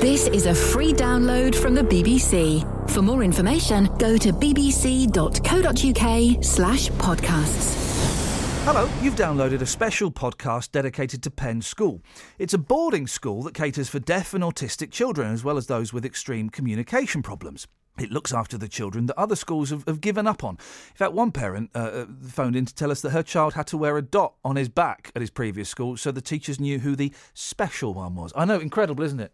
[0.00, 2.90] This is a free download from the BBC.
[2.90, 5.24] For more information, go to bbc.co.uk
[6.44, 7.74] slash podcasts.
[8.66, 12.02] Hello, you've downloaded a special podcast dedicated to Penn School.
[12.38, 15.94] It's a boarding school that caters for deaf and autistic children, as well as those
[15.94, 17.66] with extreme communication problems.
[17.98, 20.56] It looks after the children that other schools have, have given up on.
[20.56, 23.66] In fact, one parent uh, uh, phoned in to tell us that her child had
[23.68, 26.80] to wear a dot on his back at his previous school so the teachers knew
[26.80, 28.32] who the special one was.
[28.36, 29.32] I know, incredible, isn't it?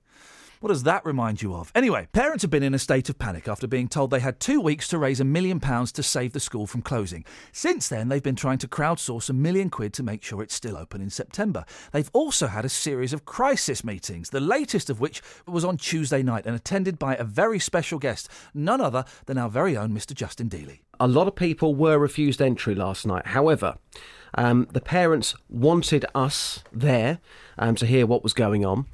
[0.62, 1.72] What does that remind you of?
[1.74, 4.60] Anyway, parents have been in a state of panic after being told they had two
[4.60, 7.24] weeks to raise a million pounds to save the school from closing.
[7.50, 10.76] Since then, they've been trying to crowdsource a million quid to make sure it's still
[10.76, 11.64] open in September.
[11.90, 16.22] They've also had a series of crisis meetings, the latest of which was on Tuesday
[16.22, 20.14] night and attended by a very special guest, none other than our very own Mr.
[20.14, 20.78] Justin Dealey.
[21.00, 23.26] A lot of people were refused entry last night.
[23.26, 23.78] However,
[24.34, 27.18] um, the parents wanted us there
[27.58, 28.86] um, to hear what was going on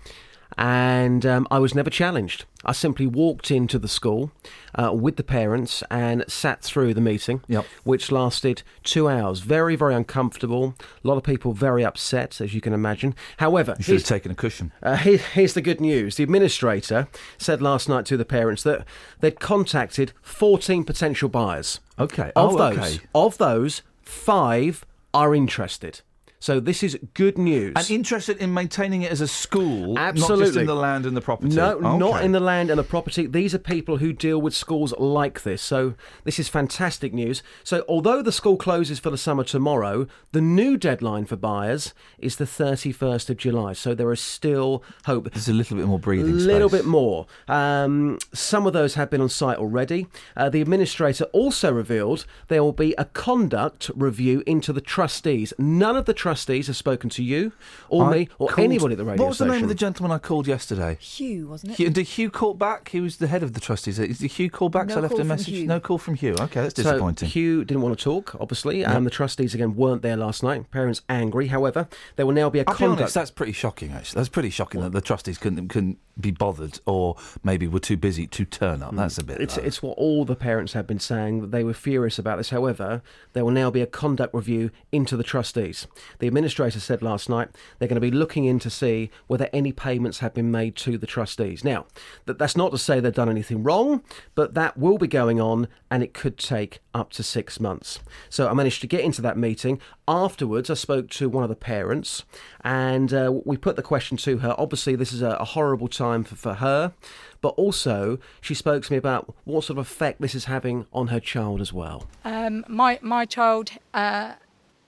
[0.59, 2.45] and um, I was never challenged.
[2.65, 4.33] I simply walked into the school
[4.75, 7.64] uh, with the parents and sat through the meeting, Yep.
[7.84, 9.39] which lasted two hours.
[9.41, 10.75] Very, very uncomfortable.
[11.05, 13.14] A lot of people very upset, as you can imagine.
[13.36, 14.73] However, You should have taken a cushion.
[14.83, 16.17] uh, here, here's the good news.
[16.17, 17.06] The administrator
[17.39, 18.84] said last night to the parents that
[19.20, 21.79] they'd contacted 14 potential buyers.
[21.98, 22.33] Okay.
[22.34, 22.98] Of Oh, those, okay.
[23.14, 26.01] of those, five are interested.
[26.41, 27.72] So this is good news.
[27.77, 30.61] And interested in maintaining it as a school, not just Absolutely.
[30.62, 31.55] in the land and the property.
[31.55, 33.27] No, not in the land and the property.
[33.27, 35.61] These are people who deal with schools like this.
[35.61, 37.42] So this is fantastic news.
[37.64, 42.36] So although the school closes for the summer tomorrow, the new deadline for buyers is
[42.36, 43.73] the 31st of July.
[43.73, 45.30] So there is still hope.
[45.33, 46.45] There's a little bit more breathing space.
[46.45, 47.27] A little bit more.
[47.48, 50.06] Um, some of those have been on site already.
[50.36, 55.52] Uh, the administrator also revealed there will be a conduct review into the trustees.
[55.58, 56.28] None of the trustees
[56.67, 57.53] have spoken to you
[57.89, 59.55] or I me or called- anybody at the radio What was the station.
[59.57, 60.97] name of the gentleman I called yesterday?
[61.01, 61.77] Hugh, wasn't it?
[61.79, 62.89] Hugh, did Hugh call back?
[62.91, 63.97] He was the head of the trustees.
[63.98, 64.89] Did Hugh call back?
[64.89, 65.48] No so I left a message.
[65.55, 65.67] Hugh.
[65.67, 66.35] No call from Hugh.
[66.39, 67.29] Okay, that's So disappointing.
[67.29, 68.85] Hugh didn't want to talk, obviously.
[68.85, 70.70] Um, the trustees again weren't there last night.
[70.70, 71.48] Parents angry.
[71.48, 73.01] However, there will now be a I'll be conduct.
[73.02, 73.92] honest, that's pretty shocking.
[73.92, 77.97] Actually, that's pretty shocking that the trustees couldn't couldn't be bothered, or maybe were too
[77.97, 78.95] busy to turn up.
[78.97, 79.39] That's a bit.
[79.39, 79.42] Mm.
[79.42, 82.51] It's, it's what all the parents have been saying that they were furious about this.
[82.51, 83.02] However,
[83.35, 85.86] there will now be a conduct review into the trustees.
[86.18, 87.48] The administrator said last night
[87.79, 90.98] they're going to be looking in to see whether any payments have been made to
[90.98, 91.64] the trustees.
[91.64, 91.86] Now,
[92.27, 94.02] that, that's not to say they've done anything wrong,
[94.34, 98.01] but that will be going on and it could take up to six months.
[98.28, 99.80] So I managed to get into that meeting.
[100.07, 102.24] Afterwards, I spoke to one of the parents
[102.62, 104.55] and uh, we put the question to her.
[104.58, 106.92] Obviously, this is a, a horrible time for, for her,
[107.40, 111.08] but also she spoke to me about what sort of effect this is having on
[111.08, 112.07] her child as well.
[112.24, 114.34] Um, my my child uh,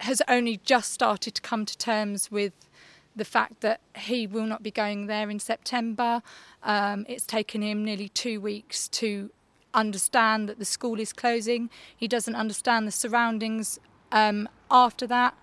[0.01, 2.53] has only just started to come to terms with
[3.15, 6.23] the fact that he will not be going there in September.
[6.63, 9.31] Um, it's taken him nearly two weeks to
[9.75, 11.71] understand that the school is closing.
[11.95, 13.79] He doesn't understand the surroundings
[14.11, 15.35] um, after that,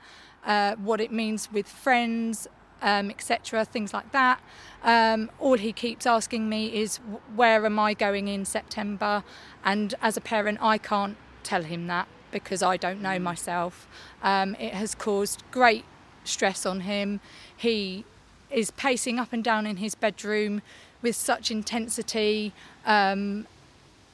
[0.45, 2.47] uh, what it means with friends,
[2.81, 4.41] um, etc., things like that.
[4.84, 6.97] Um, all he keeps asking me is,
[7.35, 9.24] Where am I going in September?
[9.63, 13.88] And as a parent, I can't tell him that because I don't know myself.
[14.21, 15.85] Um, it has caused great
[16.23, 17.19] stress on him.
[17.55, 18.05] He
[18.49, 20.61] is pacing up and down in his bedroom
[21.01, 22.53] with such intensity,
[22.85, 23.47] um,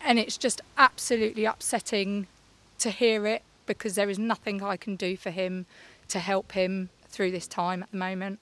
[0.01, 2.28] and it's just absolutely upsetting
[2.79, 5.66] to hear it because there is nothing I can do for him
[6.09, 8.40] to help him through this time at the moment.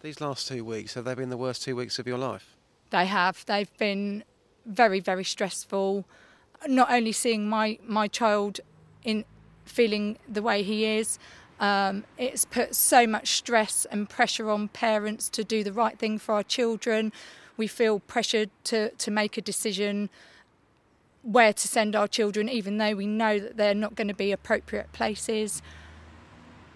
[0.00, 2.56] These last two weeks, have they been the worst two weeks of your life?
[2.90, 3.44] They have.
[3.46, 4.24] They've been
[4.64, 6.04] very, very stressful.
[6.66, 8.60] Not only seeing my my child
[9.06, 9.24] in
[9.64, 11.18] feeling the way he is,
[11.58, 16.18] um, it's put so much stress and pressure on parents to do the right thing
[16.18, 17.12] for our children.
[17.56, 20.10] We feel pressured to to make a decision
[21.22, 24.32] where to send our children, even though we know that they're not going to be
[24.32, 25.62] appropriate places.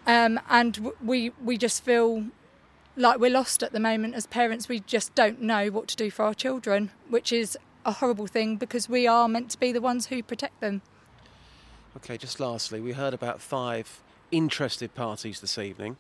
[0.07, 2.25] Um, and we we just feel
[2.97, 4.69] like we're lost at the moment as parents.
[4.69, 8.57] We just don't know what to do for our children, which is a horrible thing
[8.57, 10.81] because we are meant to be the ones who protect them.
[11.97, 14.01] Okay, just lastly, we heard about five
[14.31, 15.97] interested parties this evening.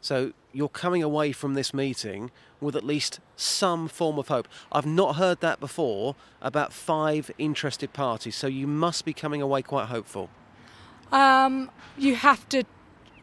[0.00, 2.30] So you're coming away from this meeting
[2.60, 4.46] with at least some form of hope.
[4.70, 9.62] I've not heard that before about five interested parties, so you must be coming away
[9.62, 10.30] quite hopeful.
[11.10, 12.62] Um, you have to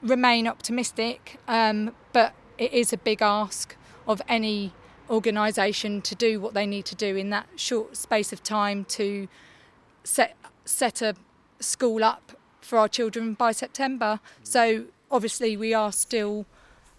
[0.01, 3.77] remain optimistic, um, but it is a big ask
[4.07, 4.73] of any
[5.09, 9.27] organisation to do what they need to do in that short space of time to
[10.03, 10.35] set
[10.65, 11.15] set a
[11.61, 14.19] school up for our children by September.
[14.43, 16.45] So obviously we are still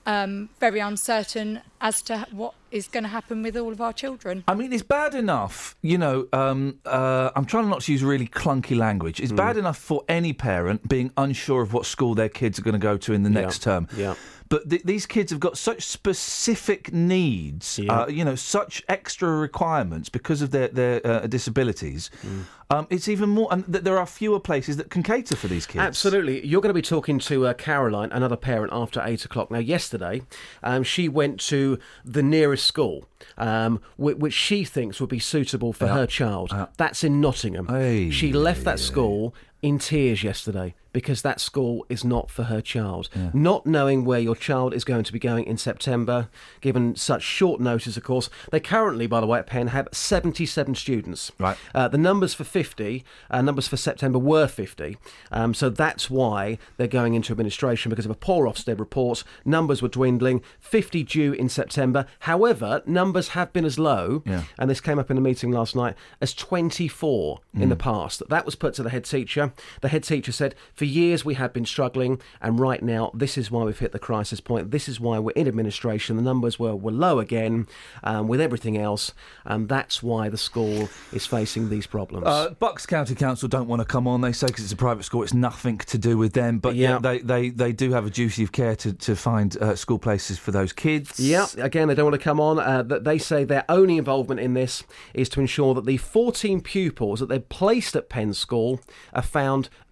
[0.07, 4.45] um, very uncertain as to what is going to happen with all of our children.
[4.49, 6.27] I mean, it's bad enough, you know.
[6.33, 9.21] Um, uh, I'm trying not to use really clunky language.
[9.21, 9.37] It's mm.
[9.37, 12.79] bad enough for any parent being unsure of what school their kids are going to
[12.79, 13.73] go to in the next yeah.
[13.73, 13.89] term.
[13.97, 14.15] Yeah.
[14.53, 18.03] But th- these kids have got such specific needs, yeah.
[18.03, 22.11] uh, you know, such extra requirements because of their their uh, disabilities.
[22.23, 22.43] Mm.
[22.69, 25.65] Um, it's even more, and th- there are fewer places that can cater for these
[25.65, 25.81] kids.
[25.81, 26.47] Absolutely.
[26.47, 29.51] You're going to be talking to uh, Caroline, another parent, after eight o'clock.
[29.51, 30.21] Now, yesterday,
[30.63, 33.07] um, she went to the nearest school,
[33.39, 36.55] um, which, which, she thinks would be suitable for her child.
[36.77, 37.69] That's in Nottingham.
[37.69, 42.61] Hey, she left that school in tears yesterday because that school is not for her
[42.61, 43.09] child.
[43.15, 43.31] Yeah.
[43.33, 46.29] Not knowing where your child is going to be going in September,
[46.61, 48.29] given such short notice, of course.
[48.51, 51.33] They currently, by the way, at Penn have 77 students.
[51.39, 51.57] Right.
[51.75, 54.97] Uh, the numbers for 50, uh, numbers for September were 50.
[55.31, 59.25] Um, so that's why they're going into administration because of a poor Ofsted report.
[59.45, 62.07] Numbers were dwindling, 50 due in September.
[62.21, 64.45] However, numbers have been as low, yeah.
[64.59, 67.63] and this came up in a meeting last night, as 24 mm.
[67.63, 68.23] in the past.
[68.29, 69.52] That was put to the head teacher.
[69.81, 73.51] The head teacher said, for years we have been struggling, and right now this is
[73.51, 74.71] why we've hit the crisis point.
[74.71, 76.17] This is why we're in administration.
[76.17, 77.67] The numbers were, were low again
[78.05, 79.13] um, with everything else,
[79.45, 82.27] and that's why the school is facing these problems.
[82.27, 84.21] Uh, Bucks County Council don't want to come on.
[84.21, 86.59] They say because it's a private school, it's nothing to do with them.
[86.59, 89.77] But yeah, they, they, they do have a duty of care to, to find uh,
[89.77, 91.19] school places for those kids.
[91.19, 92.59] Yeah, again, they don't want to come on.
[92.59, 94.85] Uh, they say their only involvement in this
[95.15, 98.81] is to ensure that the 14 pupils that they've placed at Penn School
[99.13, 99.42] are found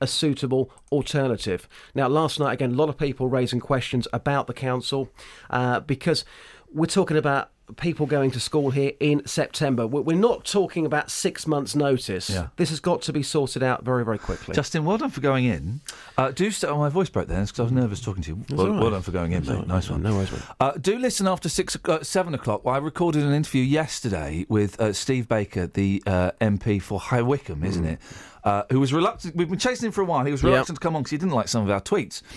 [0.01, 1.69] a suitable alternative.
[1.95, 5.11] Now, last night, again, a lot of people raising questions about the council
[5.51, 6.25] uh, because
[6.73, 9.87] we're talking about people going to school here in September.
[9.87, 12.31] We're not talking about six months' notice.
[12.31, 12.49] Yeah.
[12.57, 14.55] This has got to be sorted out very, very quickly.
[14.55, 15.81] Justin, well done for going in.
[16.17, 18.45] Uh, do st- oh, my voice broke then because I was nervous talking to you.
[18.51, 18.81] Well, right.
[18.81, 19.67] well, done for going in, mate.
[19.67, 20.03] Nice one.
[20.03, 22.65] No worries, uh, do listen after six, uh, seven o'clock.
[22.65, 27.23] Well, I recorded an interview yesterday with uh, Steve Baker, the uh, MP for High
[27.23, 27.93] Wycombe, isn't mm.
[27.93, 28.01] it?
[28.45, 29.37] uh, who was reluctant.
[29.37, 30.25] We've been chasing him for a while.
[30.25, 30.81] He was reluctant yep.
[30.81, 32.23] to come on because he didn't like some of our tweets.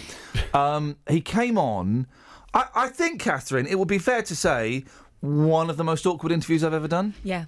[0.53, 2.05] Um, he came on.
[2.53, 4.83] I, I think, Catherine, it would be fair to say
[5.23, 7.13] one of the most awkward interviews I've ever done.
[7.23, 7.45] Yeah.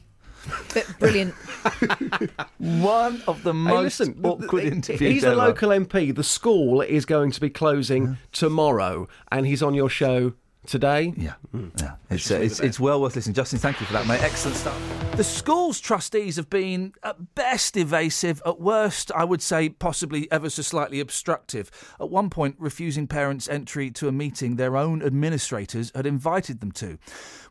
[0.73, 1.33] But brilliant.
[2.57, 5.13] One of the most hey, listen, awkward interviews.
[5.13, 5.33] He's ever.
[5.33, 6.15] a local MP.
[6.15, 10.33] The school is going to be closing tomorrow, and he's on your show
[10.67, 11.13] today.
[11.17, 11.71] Yeah, mm.
[11.81, 11.95] yeah.
[12.09, 13.33] It's, uh, it's, it's, well worth listening.
[13.33, 14.21] Justin, thank you for that, mate.
[14.21, 14.77] Excellent stuff.
[15.15, 20.49] The school's trustees have been at best evasive, at worst, I would say possibly ever
[20.49, 21.71] so slightly obstructive.
[21.99, 26.73] At one point, refusing parents entry to a meeting their own administrators had invited them
[26.73, 26.97] to,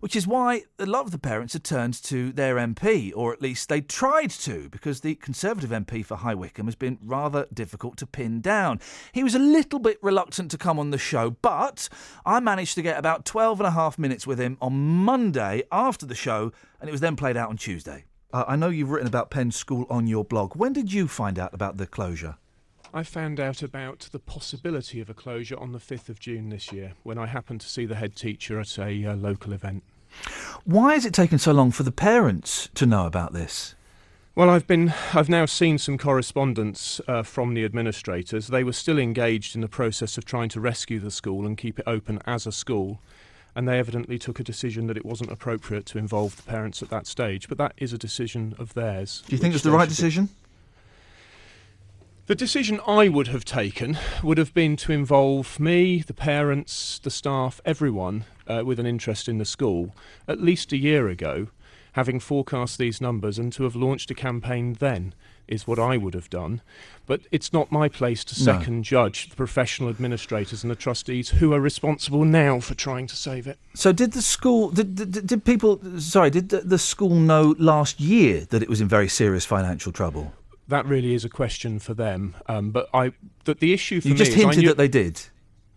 [0.01, 3.41] which is why a lot of the parents had turned to their MP, or at
[3.41, 7.97] least they tried to, because the Conservative MP for High Wycombe has been rather difficult
[7.97, 8.81] to pin down.
[9.13, 11.89] He was a little bit reluctant to come on the show, but
[12.27, 16.07] I managed to get about 12 and a half minutes with him on Monday after
[16.07, 18.07] the show, and it was then played out on Tuesday.
[18.33, 20.57] Uh, I know you've written about Penn School on your blog.
[20.57, 22.39] When did you find out about the closure?
[22.95, 26.73] I found out about the possibility of a closure on the 5th of June this
[26.73, 29.83] year when I happened to see the head teacher at a uh, local event.
[30.65, 33.75] Why has it taken so long for the parents to know about this?
[34.37, 38.49] Well, I've been I've now seen some correspondence uh, from the administrators.
[38.49, 41.79] They were still engaged in the process of trying to rescue the school and keep
[41.79, 42.99] it open as a school,
[43.55, 46.91] and they evidently took a decision that it wasn't appropriate to involve the parents at
[46.91, 47.49] that stage.
[47.49, 49.23] But that is a decision of theirs.
[49.29, 50.31] Do you think it's the right decision?
[52.27, 57.11] The decision I would have taken would have been to involve me, the parents, the
[57.11, 59.95] staff, everyone uh, with an interest in the school
[60.27, 61.49] at least a year ago
[61.95, 65.15] having forecast these numbers and to have launched a campaign then
[65.47, 66.61] is what I would have done.
[67.07, 68.83] But it's not my place to second no.
[68.83, 73.47] judge the professional administrators and the trustees who are responsible now for trying to save
[73.47, 73.59] it.
[73.75, 78.01] So, did the school, did, did, did people, sorry, did the, the school know last
[78.01, 80.33] year that it was in very serious financial trouble?
[80.67, 82.35] That really is a question for them.
[82.47, 83.13] Um, but I,
[83.45, 85.21] that the issue for you just hinted knew, that they did.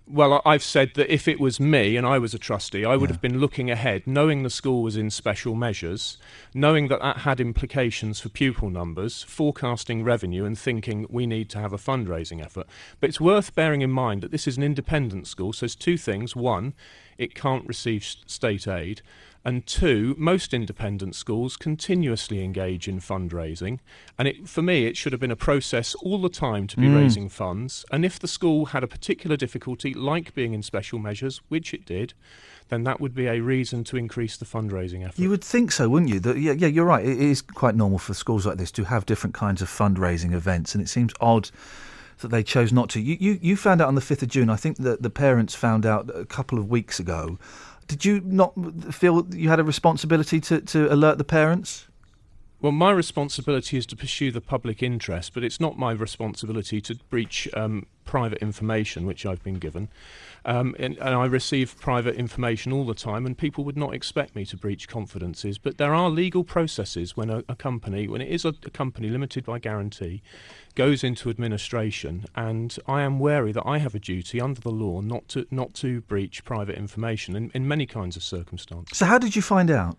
[0.09, 3.09] Well, I've said that if it was me and I was a trustee, I would
[3.09, 3.15] yeah.
[3.15, 6.17] have been looking ahead, knowing the school was in special measures,
[6.53, 11.59] knowing that that had implications for pupil numbers, forecasting revenue, and thinking we need to
[11.59, 12.67] have a fundraising effort.
[13.01, 15.97] But it's worth bearing in mind that this is an independent school, so there's two
[15.97, 16.37] things.
[16.37, 16.73] One,
[17.17, 19.01] it can't receive state aid.
[19.47, 23.79] And two, most independent schools continuously engage in fundraising.
[24.19, 26.87] And it, for me, it should have been a process all the time to be
[26.87, 26.97] mm.
[26.97, 27.85] raising funds.
[27.89, 31.85] And if the school had a particular difficulty, like being in special measures, which it
[31.85, 32.13] did,
[32.67, 35.17] then that would be a reason to increase the fundraising effort.
[35.17, 36.19] You would think so, wouldn't you?
[36.19, 37.05] That, yeah, yeah, you're right.
[37.05, 40.75] It is quite normal for schools like this to have different kinds of fundraising events.
[40.75, 41.51] And it seems odd
[42.19, 42.99] that they chose not to.
[42.99, 44.49] You, you, you found out on the 5th of June.
[44.49, 47.37] I think that the parents found out a couple of weeks ago.
[47.87, 48.53] Did you not
[48.93, 51.87] feel you had a responsibility to, to alert the parents?
[52.59, 56.95] Well, my responsibility is to pursue the public interest, but it's not my responsibility to
[57.09, 59.89] breach um, private information, which I've been given.
[60.43, 64.35] Um, and, and, I receive private information all the time, and people would not expect
[64.35, 65.59] me to breach confidences.
[65.59, 69.09] But there are legal processes when a, a company, when it is a, a, company
[69.09, 70.23] limited by guarantee,
[70.77, 75.01] goes into administration, and I am wary that I have a duty under the law
[75.01, 78.95] not to not to breach private information in, in many kinds of circumstances.
[78.95, 79.97] So, how did you find out?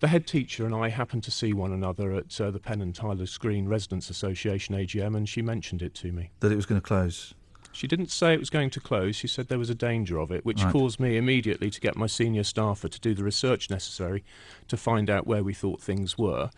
[0.00, 2.92] The head teacher and I happened to see one another at uh, the Penn and
[2.92, 6.32] Tyler's Green Residents Association AGM, and she mentioned it to me.
[6.40, 7.32] That it was going to close?
[7.70, 9.14] She didn't say it was going to close.
[9.14, 10.72] She said there was a danger of it, which right.
[10.72, 14.24] caused me immediately to get my senior staffer to do the research necessary
[14.66, 16.50] to find out where we thought things were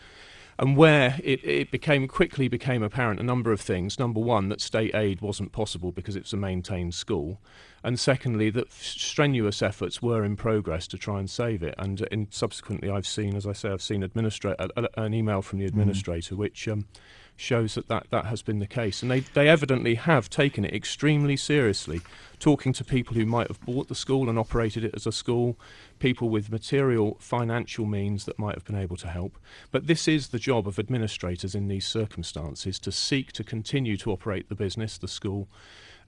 [0.59, 3.99] and where it, it became quickly became apparent a number of things.
[3.99, 7.41] Number one, that state aid wasn't possible because it's a maintained school,
[7.85, 11.75] and secondly, that strenuous efforts were in progress to try and save it.
[11.77, 15.67] And, in, subsequently, I've seen, as I say, I've seen administra- an email from the
[15.67, 15.69] mm.
[15.69, 16.39] administrator mm.
[16.39, 16.67] which.
[16.67, 16.87] Um,
[17.37, 19.03] shows that, that that has been the case.
[19.03, 22.01] And they, they evidently have taken it extremely seriously,
[22.39, 25.59] talking to people who might have bought the school and operated it as a school,
[25.99, 29.39] people with material financial means that might have been able to help.
[29.71, 34.13] But this is the job of administrators in these circumstances to seek to continue to
[34.13, 35.49] operate the business, the school,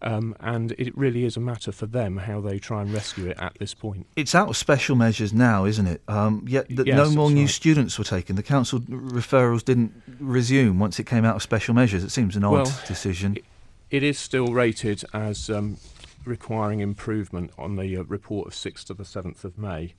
[0.02, 3.38] um, and it really is a matter for them how they try and rescue it
[3.38, 4.06] at this point.
[4.16, 6.02] It's out of special measures now, isn't it?
[6.08, 7.50] Um, yet yes, no more new right.
[7.50, 8.36] students were taken.
[8.36, 12.04] The council referrals didn't resume once it came out of special measures.
[12.04, 13.36] It seems an odd well, decision.
[13.36, 13.44] It,
[13.90, 15.78] it is still rated as um,
[16.24, 19.94] requiring improvement on the uh, report of 6th to the 7th of May.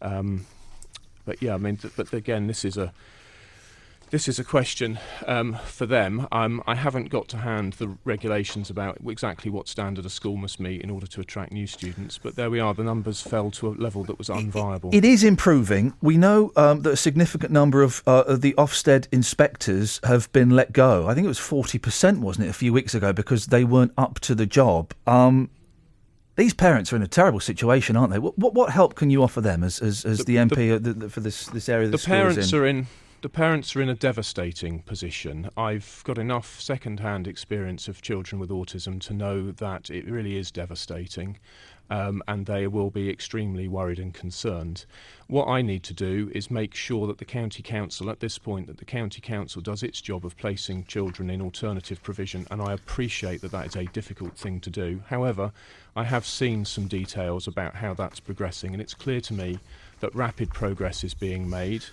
[0.00, 0.46] Um,
[1.24, 2.92] but yeah, I mean, th- but again, this is a
[4.12, 6.28] this is a question um, for them.
[6.30, 10.60] Um, I haven't got to hand the regulations about exactly what standard a school must
[10.60, 12.74] meet in order to attract new students, but there we are.
[12.74, 14.94] The numbers fell to a level that was unviable.
[14.94, 15.94] It is improving.
[16.02, 20.50] We know um, that a significant number of, uh, of the Ofsted inspectors have been
[20.50, 21.08] let go.
[21.08, 24.20] I think it was 40%, wasn't it, a few weeks ago, because they weren't up
[24.20, 24.92] to the job.
[25.06, 25.48] Um,
[26.36, 28.18] these parents are in a terrible situation, aren't they?
[28.18, 30.92] What, what, what help can you offer them as, as, as the, the MP the,
[30.92, 31.88] the, for this, this area?
[31.88, 32.86] The, the parents are in
[33.22, 35.48] the parents are in a devastating position.
[35.56, 40.36] I've got enough second hand experience of children with autism to know that it really
[40.36, 41.38] is devastating.
[41.88, 44.86] Um, and they will be extremely worried and concerned.
[45.26, 48.66] What I need to do is make sure that the county council, at this point,
[48.68, 52.72] that the county council does its job of placing children in alternative provision, and I
[52.72, 55.02] appreciate that that is a difficult thing to do.
[55.08, 55.52] However,
[55.94, 59.58] I have seen some details about how that's progressing, and it's clear to me
[60.00, 61.84] that rapid progress is being made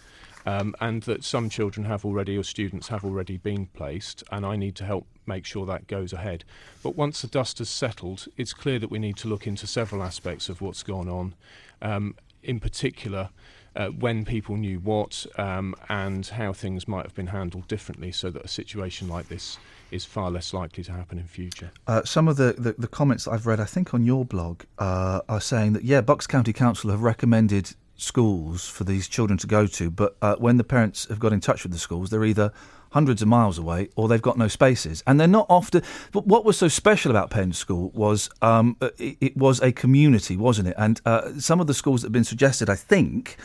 [0.49, 4.55] um, and that some children have already or students have already been placed, and I
[4.55, 6.43] need to help make sure that goes ahead.
[6.81, 10.01] But once the dust has settled, it's clear that we need to look into several
[10.01, 11.35] aspects of what's gone on,
[11.83, 13.29] um, in particular.
[13.75, 18.31] Uh, when people knew what um, and how things might have been handled differently so
[18.31, 19.59] that a situation like this
[19.91, 21.71] is far less likely to happen in future.
[21.85, 25.21] Uh, some of the, the, the, comments I've read, I think on your blog, uh,
[25.29, 29.67] are saying that, yeah, Bucks County Council have recommended schools for these children to go
[29.67, 32.51] to, but uh, when the parents have got in touch with the schools, they're either
[32.91, 35.03] hundreds of miles away or they've got no spaces.
[35.05, 35.83] And they're not often.
[36.11, 39.71] But what was so special about Penn School was um, uh, it, it, was a
[39.71, 40.75] community, wasn't it?
[40.77, 43.37] And uh, some of the schools that have been suggested, I think.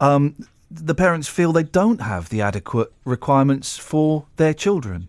[0.00, 0.36] Um,
[0.70, 5.08] the parents feel they don't have the adequate requirements for their children.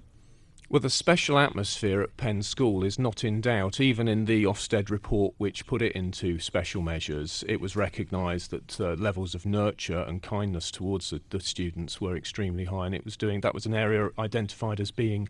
[0.72, 3.80] Well, the special atmosphere at Penn School is not in doubt.
[3.80, 8.80] Even in the Ofsted report, which put it into special measures, it was recognised that
[8.80, 13.04] uh, levels of nurture and kindness towards the, the, students were extremely high, and it
[13.04, 15.28] was doing that was an area identified as being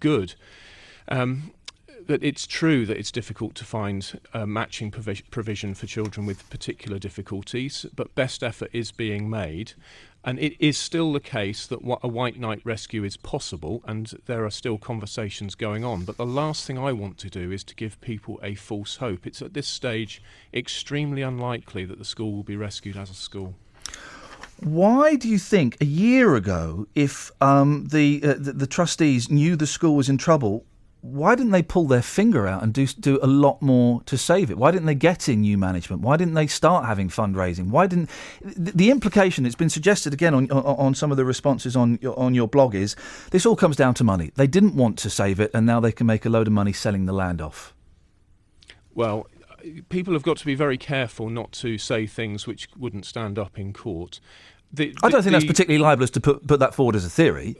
[0.00, 0.34] good.
[1.08, 1.52] Um,
[2.06, 7.84] but it's true that it's difficult to find matching provision for children with particular difficulties,
[7.94, 9.74] but best effort is being made.
[10.24, 14.44] And it is still the case that a white knight rescue is possible, and there
[14.44, 16.04] are still conversations going on.
[16.04, 19.26] But the last thing I want to do is to give people a false hope.
[19.26, 20.20] It's at this stage
[20.52, 23.54] extremely unlikely that the school will be rescued as a school.
[24.60, 29.54] Why do you think a year ago, if um, the, uh, the, the trustees knew
[29.54, 30.64] the school was in trouble,
[31.00, 34.50] why didn't they pull their finger out and do do a lot more to save
[34.50, 34.58] it?
[34.58, 36.02] Why didn't they get in new management?
[36.02, 37.68] Why didn't they start having fundraising?
[37.68, 38.10] Why didn't
[38.42, 42.00] the, the implication that's been suggested again on, on, on some of the responses on
[42.02, 42.96] your, on your blog is
[43.30, 44.32] this all comes down to money.
[44.34, 46.72] They didn't want to save it, and now they can make a load of money
[46.72, 47.74] selling the land off.
[48.92, 49.28] Well,
[49.88, 53.56] people have got to be very careful not to say things which wouldn't stand up
[53.56, 54.18] in court.
[54.72, 57.10] The, the, I don't think that's particularly libelous to put put that forward as a
[57.10, 57.56] theory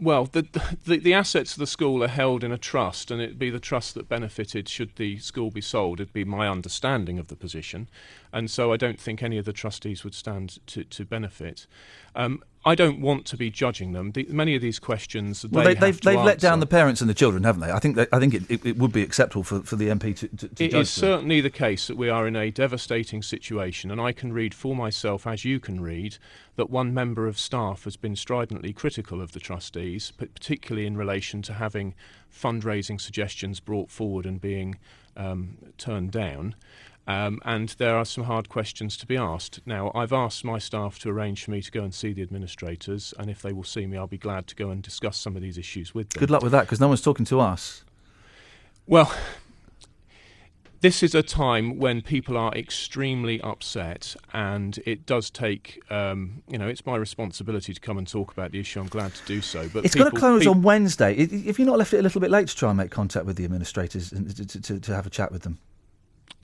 [0.00, 0.42] Well, the,
[0.84, 3.60] the, the assets of the school are held in a trust, and it'd be the
[3.60, 6.00] trust that benefited should the school be sold.
[6.00, 7.88] It'd be my understanding of the position,
[8.32, 11.66] and so I don't think any of the trustees would stand to, to benefit.
[12.14, 14.10] Um, I don't want to be judging them.
[14.10, 17.00] The, many of these questions, well, they, they, have they've, they've let down the parents
[17.00, 17.70] and the children, haven't they?
[17.70, 20.16] I think they, I think it, it, it, would be acceptable for, for the MP
[20.16, 21.00] to, to, to It is them.
[21.08, 24.74] certainly the case that we are in a devastating situation, and I can read for
[24.74, 26.18] myself, as you can read,
[26.56, 31.42] that one member of staff has been stridently critical of the trustees, particularly in relation
[31.42, 31.94] to having
[32.32, 34.76] fundraising suggestions brought forward and being
[35.16, 36.56] um, turned down.
[37.08, 39.60] Um, and there are some hard questions to be asked.
[39.64, 43.14] Now, I've asked my staff to arrange for me to go and see the administrators,
[43.18, 45.42] and if they will see me, I'll be glad to go and discuss some of
[45.42, 46.20] these issues with them.
[46.20, 47.84] Good luck with that, because no one's talking to us.
[48.88, 49.12] Well,
[50.80, 56.58] this is a time when people are extremely upset, and it does take, um, you
[56.58, 58.80] know, it's my responsibility to come and talk about the issue.
[58.80, 59.68] I'm glad to do so.
[59.72, 61.14] But It's going to close peop- on Wednesday.
[61.14, 63.36] If you're not left it a little bit late to try and make contact with
[63.36, 65.58] the administrators and to, to, to have a chat with them.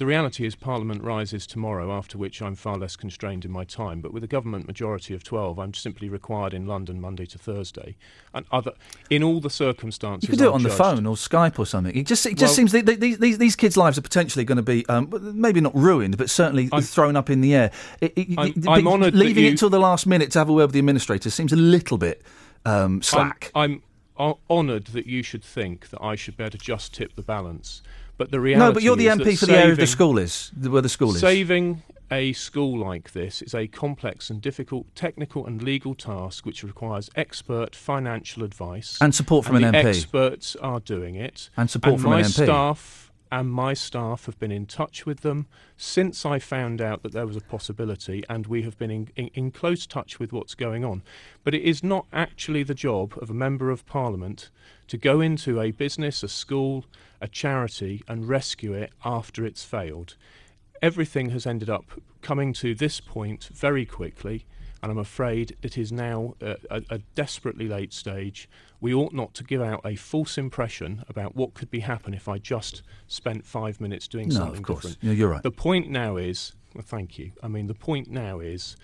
[0.03, 4.01] The reality is, Parliament rises tomorrow, after which I'm far less constrained in my time.
[4.01, 7.95] But with a government majority of 12, I'm simply required in London Monday to Thursday,
[8.35, 8.73] and other
[9.11, 10.29] in all the circumstances.
[10.29, 11.97] You could do it on the phone or Skype or something.
[11.97, 14.57] It just it just Well- seems that these, these these kids' lives are potentially going
[14.57, 17.71] to be um, maybe not ruined, but certainly I'm- thrown up in the air.
[18.01, 20.53] It, it, I'm- I'm honoured leaving you- it till the last minute to have a
[20.53, 22.23] word with the administrator seems a little bit
[22.67, 23.53] um, slack.
[23.55, 23.85] I'm,
[24.19, 27.23] I'm honoured that you should think that I should be able to just tip the
[27.23, 27.83] balance.
[28.19, 30.83] But the reality no, but you're the MP for the area the school is where
[30.83, 31.21] the school is.
[31.21, 36.63] Saving a school like this is a complex and difficult technical and legal task which
[36.63, 38.99] requires expert financial advice.
[39.01, 39.87] And support from and an the MP.
[39.87, 41.49] Experts are doing it.
[41.57, 42.45] And support and from my an MP.
[42.45, 45.47] staff and my staff have been in touch with them
[45.79, 49.31] since I found out that there was a possibility, and we have been in, in,
[49.33, 51.03] in close touch with what's going on.
[51.43, 54.51] But it is not actually the job of a member of parliament
[54.89, 56.85] to go into a business, a school,
[57.23, 60.17] a charity, and rescue it after it's failed.
[60.83, 61.87] Everything has ended up
[62.21, 64.45] coming to this point very quickly,
[64.83, 68.49] and I'm afraid it is now uh, a, a desperately late stage.
[68.81, 72.29] We ought not to give out a false impression about what could be happen if
[72.29, 74.83] I just spent five minutes doing No, something of course.
[74.97, 75.17] different.
[75.19, 75.43] You're right.
[75.43, 77.33] The point now is, well, thank you.
[77.43, 78.77] I mean, the point now is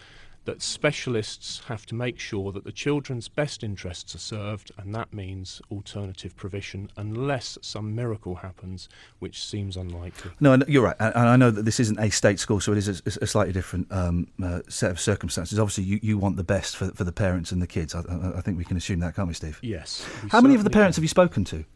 [0.48, 5.12] that specialists have to make sure that the children's best interests are served, and that
[5.12, 10.30] means alternative provision, unless some miracle happens, which seems unlikely.
[10.40, 12.88] No, you're right, and I know that this isn't a state school, so it is
[12.88, 15.58] a, slightly different um, uh, set of circumstances.
[15.58, 17.94] Obviously, you, you want the best for, for the parents and the kids.
[17.94, 19.58] I, I, I think we can assume that, can't we, Steve?
[19.60, 20.08] Yes.
[20.22, 21.02] we How many of the parents can.
[21.02, 21.66] have you spoken to?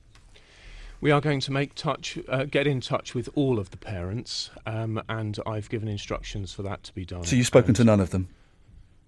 [1.02, 4.48] We are going to make touch, uh, get in touch with all of the parents,
[4.64, 7.24] um, and I've given instructions for that to be done.
[7.24, 8.28] So you've spoken to none of them.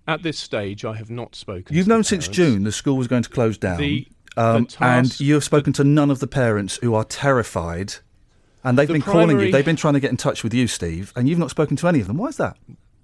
[0.07, 1.75] At this stage, I have not spoken.
[1.75, 2.29] You've to the known since.
[2.29, 5.73] June the school was going to close down, The- um, the and you have spoken
[5.75, 7.95] to none of the parents who are terrified,
[8.63, 9.51] and they've The been calling you.
[9.51, 11.89] They've been trying to get in touch with you, Steve, and you've not spoken to
[11.89, 12.19] any of them.
[12.19, 12.57] Why is that?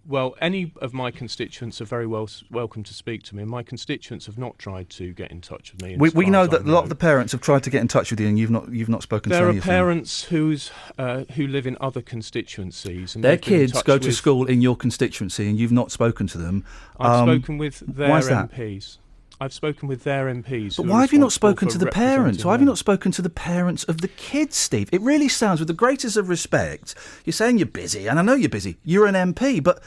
[0.07, 3.63] Well, any of my constituents are very well welcome to speak to me, and my
[3.63, 5.97] constituents have not tried to get in touch with me.
[5.97, 8.11] We, we know that a lot of the parents have tried to get in touch
[8.11, 9.47] with you, and you've not you've not spoken to them.
[9.47, 13.61] There are parents whose uh, who live in other constituencies, and Their they've been in
[13.69, 16.65] kids go to school in your constituency, and you've not spoken to them.
[16.99, 18.51] I've Um, spoken with their why is that?
[18.51, 18.99] MPs.
[19.41, 20.77] I've spoken with their MPs.
[20.77, 22.45] But why have you not spoken to the parents?
[22.45, 24.91] Why have you not spoken to the parents of the kids, Steve?
[24.93, 28.35] It really sounds, with the greatest of respect, you're saying you're busy, and I know
[28.35, 28.77] you're busy.
[28.85, 29.83] You're an MP, but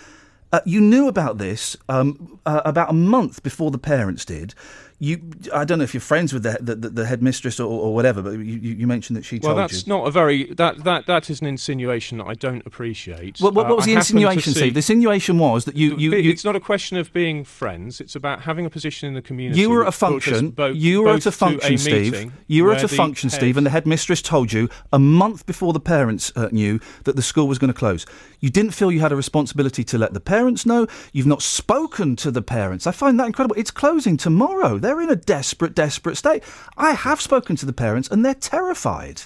[0.52, 4.56] uh, you knew about this um, uh, about a month before the parents did.
[5.04, 5.20] You,
[5.54, 8.22] I don't know if you're friends with the the, the, the headmistress or, or whatever,
[8.22, 9.56] but you, you mentioned that she Well, told you.
[9.58, 13.40] Well, that's not a very that that that is an insinuation that I don't appreciate.
[13.40, 14.74] What, what, Uh, what was I the insinuation, see- Steve?
[14.76, 18.00] The insinuation was that you, you, you it's not a question of being friends.
[18.00, 19.60] It's about having a position in the community.
[19.60, 20.50] You were at a which brought us function.
[20.52, 22.32] both- you were at a function, Steve.
[22.48, 25.74] You were at a function, head- Steve, and the headmistress told you a month before
[25.74, 28.06] the parents uh, knew that the school was going to close.
[28.40, 30.88] You didn't feel you had a responsibility to let the parents know.
[31.12, 32.88] You've not spoken to the parents.
[32.88, 33.58] I find that incredible.
[33.58, 34.78] It's closing tomorrow.
[34.78, 36.44] They're in a desperate, desperate state.
[36.78, 39.24] I have spoken to the parents, and they're terrified.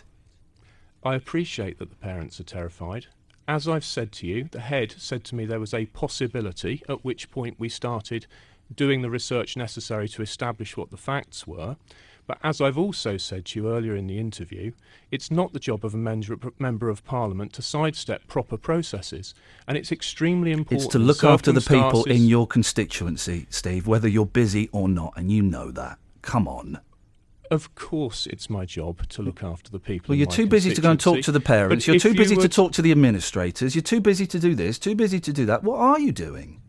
[1.04, 3.08] I appreciate that the parents are terrified.
[3.48, 7.06] As I've said to you, the head said to me there was a possibility, at
[7.06, 8.28] which point we started
[8.76, 11.78] doing the research necessary to establish what the facts were.
[12.28, 14.74] But as I've also said to you earlier in the interview,
[15.12, 19.34] it's not the job of a member of parliament to sidestep proper processes.
[19.66, 20.84] And it's extremely important.
[20.84, 25.14] It's to look after the people in your constituency, Steve, whether you're busy or not,
[25.16, 26.00] and you know that.
[26.22, 26.82] Come on.
[27.50, 30.12] Of course, it's my job to look after the people.
[30.12, 31.86] Well, you're too busy to go and talk to the parents.
[31.86, 33.74] But You're too you busy to talk to the administrators.
[33.74, 35.64] You're too busy to do this, too busy to do that.
[35.64, 36.62] What are you doing?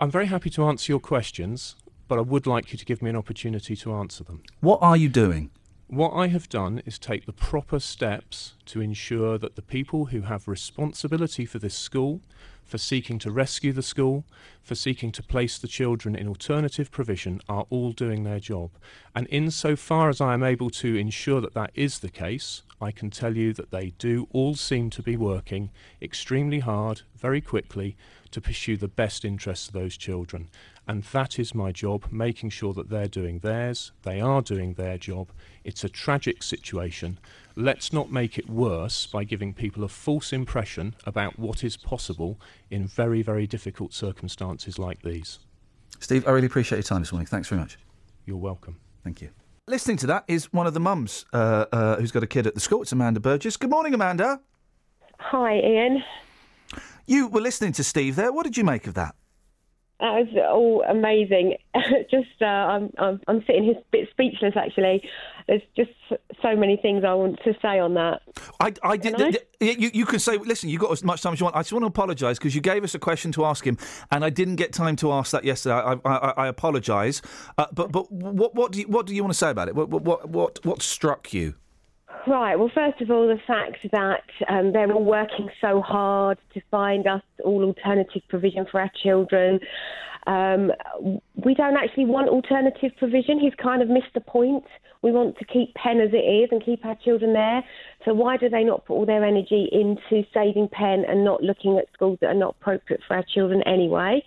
[0.00, 1.76] I'm very happy to answer your questions,
[2.10, 4.42] but I would like you to give me an opportunity to answer them.
[4.58, 5.50] What are you doing?
[5.86, 10.22] What I have done is take the proper steps to ensure that the people who
[10.22, 12.20] have responsibility for this school,
[12.64, 14.24] for seeking to rescue the school,
[14.60, 18.70] for seeking to place the children in alternative provision, are all doing their job.
[19.14, 23.10] And insofar as I am able to ensure that that is the case, I can
[23.10, 25.70] tell you that they do all seem to be working
[26.02, 27.96] extremely hard, very quickly,
[28.30, 30.48] to pursue the best interests of those children.
[30.90, 34.98] And that is my job, making sure that they're doing theirs, they are doing their
[34.98, 35.30] job.
[35.62, 37.20] It's a tragic situation.
[37.54, 42.40] Let's not make it worse by giving people a false impression about what is possible
[42.70, 45.38] in very, very difficult circumstances like these.
[46.00, 47.28] Steve, I really appreciate your time this morning.
[47.28, 47.78] Thanks very much.
[48.26, 48.80] You're welcome.
[49.04, 49.28] Thank you.
[49.68, 52.54] Listening to that is one of the mums uh, uh, who's got a kid at
[52.54, 52.82] the school.
[52.82, 53.56] It's Amanda Burgess.
[53.56, 54.40] Good morning, Amanda.
[55.20, 56.02] Hi, Ian.
[57.06, 58.32] You were listening to Steve there.
[58.32, 59.14] What did you make of that?
[60.00, 61.58] That was all amazing.
[62.10, 64.54] just, uh, I'm, I'm, I'm sitting here a bit speechless.
[64.56, 65.02] Actually,
[65.46, 65.90] there's just
[66.40, 68.22] so many things I want to say on that.
[68.60, 69.18] I, I did.
[69.18, 71.54] Th- th- you, you can say, listen, you've got as much time as you want.
[71.54, 73.76] I just want to apologise because you gave us a question to ask him,
[74.10, 75.74] and I didn't get time to ask that yesterday.
[75.74, 77.20] I, I, I, I apologise.
[77.58, 79.74] Uh, but, but what, what do you, what do you want to say about it?
[79.74, 81.56] What, what, what, what struck you?
[82.26, 82.56] Right.
[82.56, 87.06] Well, first of all, the fact that um, they're all working so hard to find
[87.06, 89.58] us all alternative provision for our children.
[90.26, 90.70] Um,
[91.34, 93.40] we don't actually want alternative provision.
[93.40, 94.64] He's kind of missed the point.
[95.02, 97.62] We want to keep Penn as it is and keep our children there.
[98.04, 101.78] So why do they not put all their energy into saving Penn and not looking
[101.78, 104.22] at schools that are not appropriate for our children anyway?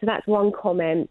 [0.00, 1.10] So that's one comment.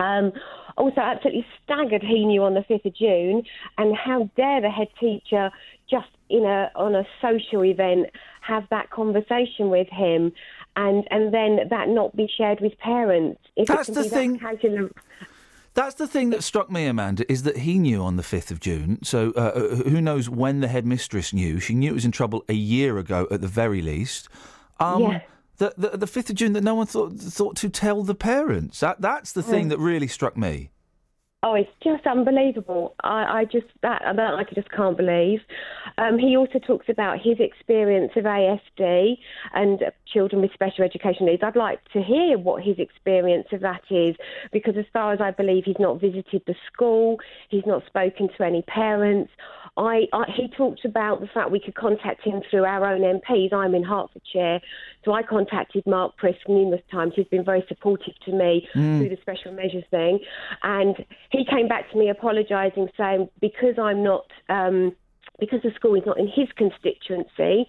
[0.00, 0.32] Um,
[0.76, 3.42] also, absolutely staggered he knew on the 5th of June,
[3.78, 5.50] and how dare the head teacher
[5.90, 8.06] just in a on a social event
[8.40, 10.32] have that conversation with him,
[10.76, 13.40] and and then that not be shared with parents.
[13.56, 14.88] If That's the be that thing- casual-
[15.74, 18.58] That's the thing that struck me, Amanda, is that he knew on the 5th of
[18.58, 18.98] June.
[19.04, 19.52] So uh,
[19.88, 21.60] who knows when the headmistress knew?
[21.60, 24.28] She knew it was in trouble a year ago at the very least.
[24.80, 25.20] Um, Yeah.
[25.60, 28.80] The, the, the 5th of June that no one thought, thought to tell the parents.
[28.80, 30.70] That, that's the thing that really struck me.
[31.42, 32.94] Oh, it's just unbelievable.
[33.02, 35.40] I, I just that that I just can't believe.
[35.96, 39.16] Um, he also talks about his experience of ASD
[39.54, 39.80] and
[40.12, 41.42] children with special education needs.
[41.42, 44.16] I'd like to hear what his experience of that is,
[44.52, 47.16] because as far as I believe, he's not visited the school,
[47.48, 49.32] he's not spoken to any parents.
[49.76, 53.52] I, I he talked about the fact we could contact him through our own MPs.
[53.52, 54.60] I'm in Hertfordshire,
[55.04, 57.12] so I contacted Mark Prisk numerous times.
[57.16, 60.18] He's been very supportive to me through the special measures thing,
[60.62, 60.96] and
[61.30, 64.94] he came back to me apologising, saying because I'm not um,
[65.38, 67.68] because the school is not in his constituency.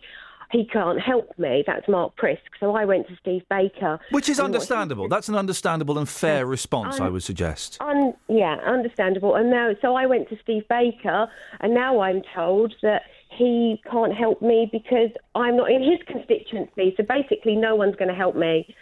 [0.52, 1.64] He can't help me.
[1.66, 2.40] That's Mark Prisk.
[2.60, 4.00] So I went to Steve Baker.
[4.12, 5.08] Which is And what he understandable.
[5.08, 7.78] That's an understandable and fair response, I would suggest.
[7.80, 9.36] Un- yeah, understandable.
[9.36, 11.28] And now, so I went to Steve Baker,
[11.62, 13.04] and now I'm told that
[13.38, 16.94] he can't help me because I'm not in his constituency.
[16.98, 18.76] So basically, no one's going to help me.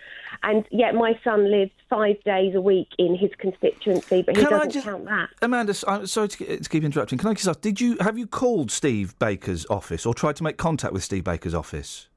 [0.43, 4.53] And yet, my son lives five days a week in his constituency, but he Can
[4.53, 5.29] I doesn't just- count that.
[5.41, 7.17] Amanda, I'm sorry to, to keep interrupting.
[7.19, 10.43] Can I just ask, did you have you called Steve Baker's office or tried to
[10.43, 12.07] make contact with Steve Baker's office?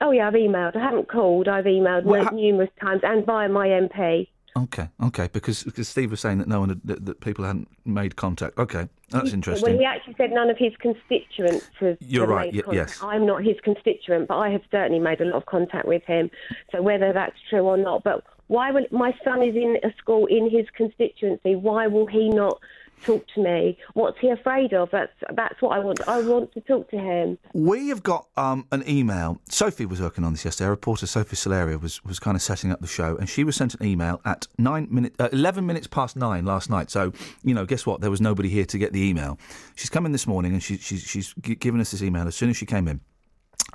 [0.00, 0.76] Oh yeah, I've emailed.
[0.76, 1.48] I haven't called.
[1.48, 4.28] I've emailed Well, ha- numerous times and via my MP.
[4.56, 7.68] Okay, okay, because because Steve was saying that no one had, that, that people hadn't
[7.84, 8.58] made contact.
[8.58, 9.70] Okay, that's Well, interesting.
[9.70, 13.02] Well, he actually said none of his constituents have You're right, y- yes.
[13.02, 16.30] I'm not his constituent, but I have certainly made a lot of contact with him.
[16.72, 20.24] So whether that's true or not, but why will my son is in a school
[20.26, 21.54] in his constituency?
[21.54, 22.58] Why will he not
[23.04, 23.78] talk to me?
[23.94, 24.90] What's he afraid of?
[24.90, 26.06] That's that's what I want.
[26.08, 27.38] I want to talk to him.
[27.52, 29.40] We have got um, an email.
[29.48, 30.66] Sophie was working on this yesterday.
[30.66, 33.56] Our reporter Sophie Solaria was, was kind of setting up the show, and she was
[33.56, 36.90] sent an email at nine minute, uh, eleven minutes past nine last night.
[36.90, 38.00] So you know, guess what?
[38.00, 39.38] There was nobody here to get the email.
[39.74, 42.50] She's come in this morning, and she, she's she's given us this email as soon
[42.50, 43.00] as she came in,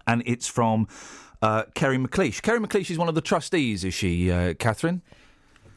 [0.08, 0.88] and it's from
[1.42, 2.42] uh, Kerry McLeish.
[2.42, 5.02] Kerry McLeish is one of the trustees, is she, uh, Catherine?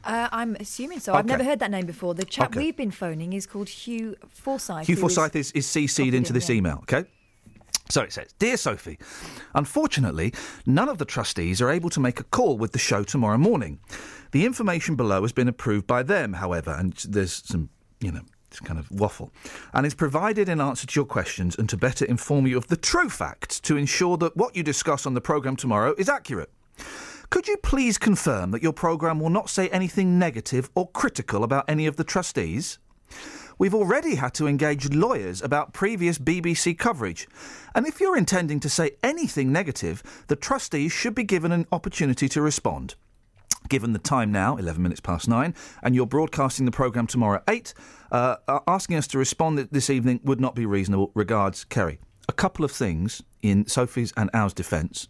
[0.05, 1.15] Uh, I'm assuming so.
[1.15, 2.15] I've never heard that name before.
[2.15, 2.61] The chap Okay.
[2.61, 4.87] we've been phoning is called Hugh Forsyth.
[4.87, 6.57] Hugh Forsyth is, is CC'd into this yeah.
[6.57, 7.05] email, okay?
[7.91, 8.99] So it says Dear Sophie,
[9.55, 10.33] unfortunately,
[10.67, 13.79] none of the trustees are able to make a call with the show tomorrow morning.
[14.33, 17.69] The information below has been approved by them, however, and there's some,
[18.01, 18.23] you know,
[18.65, 19.33] kind of waffle,
[19.73, 22.77] and is provided in answer to your questions and to better inform you of the
[22.77, 26.51] true facts to ensure that what you discuss on the programme tomorrow is accurate.
[27.35, 31.65] Could you please confirm that your programme will not say anything negative or critical about
[31.69, 32.79] any of the trustees?
[33.59, 37.27] We've already had to engage lawyers about previous BBC coverage.
[37.75, 42.29] And if you're intending to say anything negative, the trustees should be given an opportunity
[42.29, 42.95] to respond.
[43.69, 47.53] Given the time now, 11 minutes past nine, and you're broadcasting the programme tomorrow at
[47.53, 47.75] 8,
[48.13, 51.11] uh, uh, asking us to respond this evening would not be reasonable.
[51.17, 51.99] Regards, Kerry.
[52.29, 55.09] A couple of things in Sophie's and ours defence.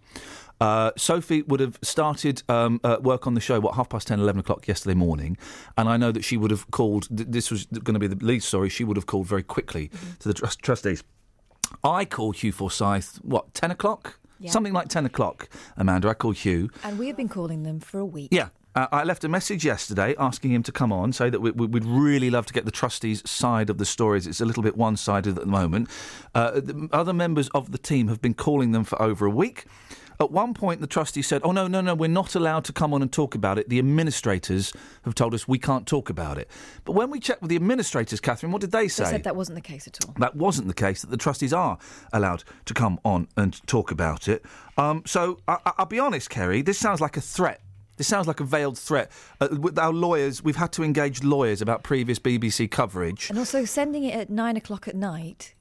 [0.60, 4.20] Uh, Sophie would have started um, uh, work on the show, what, half past 10,
[4.20, 5.36] 11 o'clock yesterday morning.
[5.76, 8.24] And I know that she would have called, th- this was going to be the
[8.24, 9.90] lead story, she would have called very quickly
[10.20, 11.02] to the trust- trustees.
[11.82, 14.18] I called Hugh Forsyth, what, 10 o'clock?
[14.38, 14.50] Yeah.
[14.50, 16.08] Something like 10 o'clock, Amanda.
[16.08, 16.70] I called Hugh.
[16.82, 18.28] And we have been calling them for a week.
[18.30, 18.48] Yeah.
[18.74, 21.66] Uh, I left a message yesterday asking him to come on, say that we, we,
[21.66, 24.26] we'd really love to get the trustees' side of the stories.
[24.26, 25.88] It's a little bit one sided at the moment.
[26.34, 29.66] Uh, the other members of the team have been calling them for over a week.
[30.20, 32.94] At one point, the trustees said, Oh, no, no, no, we're not allowed to come
[32.94, 33.68] on and talk about it.
[33.68, 34.72] The administrators
[35.05, 36.48] have told us we can't talk about it.
[36.85, 39.05] But when we checked with the administrators, Catherine, what did they say?
[39.05, 40.14] They said that wasn't the case at all.
[40.18, 41.79] That wasn't the case, that the trustees are
[42.12, 44.44] allowed to come on and talk about it.
[44.79, 47.61] Um, so I, I- I'll be honest, Kerry, this sounds like a threat.
[47.96, 49.11] This sounds like a veiled threat.
[49.40, 53.31] Uh, with our lawyers, we've had to engage lawyers about previous BBC coverage.
[53.31, 55.55] And also sending it at nine o'clock at night.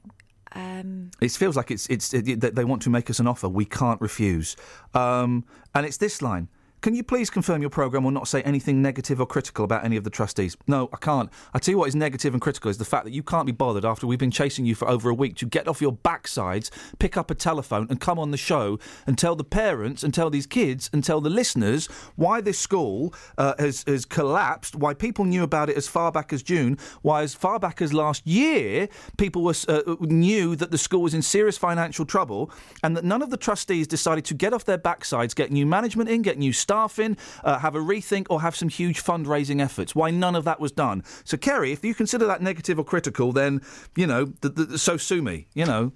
[0.55, 3.65] Um, It feels like it's it's it, they want to make us an offer we
[3.65, 4.55] can't refuse.
[4.93, 6.47] Um, and it's this line.
[6.83, 9.95] Can you please confirm your programme will not say anything negative or critical about any
[9.95, 10.57] of the trustees?
[10.67, 11.31] No, I can't.
[11.53, 13.53] I tell you what is negative and critical is the fact that you can't be
[13.53, 16.69] bothered after we've been chasing you for over a week to get off your backsides,
[16.99, 20.29] pick up a telephone and come on the show and tell the parents and tell
[20.29, 21.85] these kids and tell the listeners
[22.17, 26.33] why this school uh, has, has collapsed, why people knew about it as far back
[26.33, 30.77] as June, why as far back as last year people were, uh, knew that the
[30.77, 32.51] school was in serious financial trouble
[32.83, 36.09] and that none of the trustees decided to get off their backsides, get new management
[36.09, 39.95] in, get new staff in, uh, have a rethink, or have some huge fundraising efforts.
[39.95, 41.03] Why none of that was done.
[41.23, 43.61] So, Kerry, if you consider that negative or critical, then,
[43.95, 45.91] you know, th- th- so sue me, you know.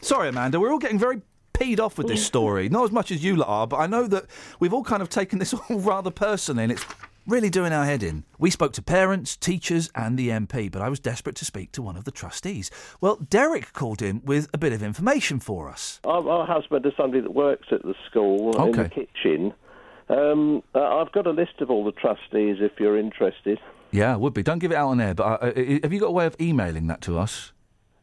[0.00, 1.22] Sorry, Amanda, we're all getting very
[1.54, 2.68] peed off with this story.
[2.68, 4.26] Not as much as you lot are, but I know that
[4.60, 6.84] we've all kind of taken this all rather personally, and it's
[7.26, 8.24] really doing our head in.
[8.38, 11.82] We spoke to parents, teachers, and the MP, but I was desperate to speak to
[11.82, 12.70] one of the trustees.
[13.00, 16.00] Well, Derek called in with a bit of information for us.
[16.04, 19.54] Our, our husband is somebody that works at the school in the kitchen.
[20.08, 23.58] Um, uh, I've got a list of all the trustees if you're interested.
[23.90, 24.42] Yeah, would be.
[24.42, 26.36] Don't give it out on air, but uh, uh, have you got a way of
[26.40, 27.52] emailing that to us?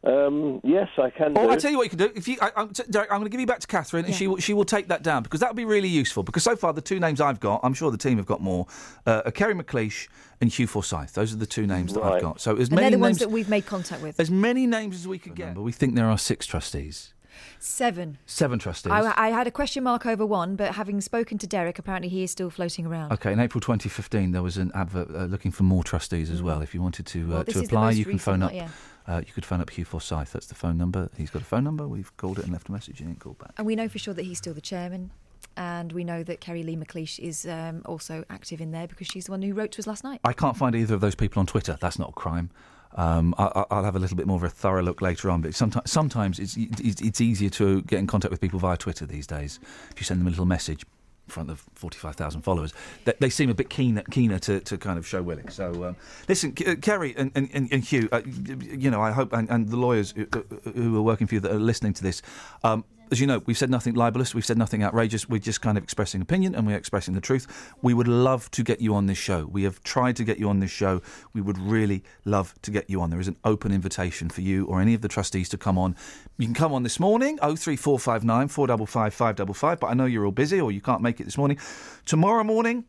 [0.04, 1.50] Um, yes, I can Or do.
[1.50, 2.10] I tell you what you can do.
[2.16, 4.12] If you, I, I'm, t- Derek, I'm going to give you back to Catherine, and
[4.12, 6.24] she will, she will take that down because that would be really useful.
[6.24, 8.66] Because so far the two names I've got, I'm sure the team have got more.
[9.06, 10.08] Uh, are Kerry McLeish
[10.40, 11.12] and Hugh Forsyth.
[11.12, 12.40] Those are the two names that I've got.
[12.40, 14.18] So as and they're many the ones names, that we've made contact with.
[14.18, 15.54] as many names as we could get.
[15.54, 17.14] But we think there are six trustees,
[17.58, 18.18] Seven.
[18.26, 18.92] seven trustees.
[18.92, 22.22] I, I had a question mark over one, but having spoken to Derek, apparently he
[22.22, 23.12] is still floating around.
[23.12, 26.62] Okay, in April 2015, there was an advert uh, looking for more trustees as well.
[26.62, 27.28] If you wanted to uh, Mm.
[27.32, 28.54] Well, to apply, you can phone one, up.
[28.54, 28.68] yeah.
[29.06, 30.32] Uh, you could phone up Hugh Forsyth.
[30.32, 31.08] That's the phone number.
[31.16, 31.88] He's got a phone number.
[31.88, 32.98] We've called it and left a message.
[32.98, 33.52] He ain't called back.
[33.58, 35.10] And we know for sure that he's still the chairman.
[35.56, 39.24] And we know that Kerry Lee McLeish is um, also active in there because she's
[39.26, 40.20] the one who wrote to us last night.
[40.24, 41.76] I can't find either of those people on Twitter.
[41.80, 42.50] That's not a crime.
[42.94, 45.40] Um, I, I- I'll have a little bit more of a thorough look later on,
[45.40, 49.26] but sometimes, sometimes it's, it's, easier to get in contact with people via Twitter these
[49.26, 49.60] days.
[49.90, 50.84] If you send them a little message
[51.26, 52.74] in front of 45,000 followers,
[53.04, 55.48] they, they seem a bit keener, keener to, to kind of show willing.
[55.48, 55.96] So, um,
[56.28, 59.76] listen, uh, Kerry and, and, and, Hugh, uh, you know, I hope, and, and the
[59.76, 60.26] lawyers who,
[60.74, 62.22] who are working for you that are listening to this,
[62.64, 65.28] um, as you know, we've said nothing libelous, we've said nothing outrageous.
[65.28, 67.74] We're just kind of expressing opinion and we're expressing the truth.
[67.82, 69.44] We would love to get you on this show.
[69.44, 71.02] We have tried to get you on this show.
[71.34, 73.10] We would really love to get you on.
[73.10, 75.94] There is an open invitation for you or any of the trustees to come on.
[76.38, 80.58] You can come on this morning, 03459 455 555, but I know you're all busy
[80.58, 81.58] or you can't make it this morning.
[82.06, 82.86] Tomorrow morning,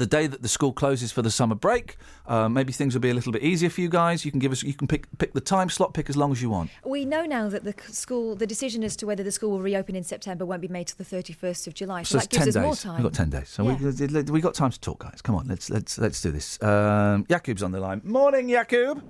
[0.00, 3.10] the day that the school closes for the summer break, uh, maybe things will be
[3.10, 4.24] a little bit easier for you guys.
[4.24, 6.42] You can give us, you can pick pick the time slot, pick as long as
[6.42, 6.70] you want.
[6.84, 9.94] We know now that the school, the decision as to whether the school will reopen
[9.94, 12.02] in September won't be made till the 31st of July.
[12.02, 12.94] So, it's that gives us ten more time.
[12.96, 13.76] We've got ten days, so Yeah.
[13.78, 15.20] we we got time to talk, guys.
[15.22, 16.60] Come on, let's let's let's do this.
[16.62, 18.00] Um, Yakub's on the line.
[18.04, 19.02] Morning, Yakub.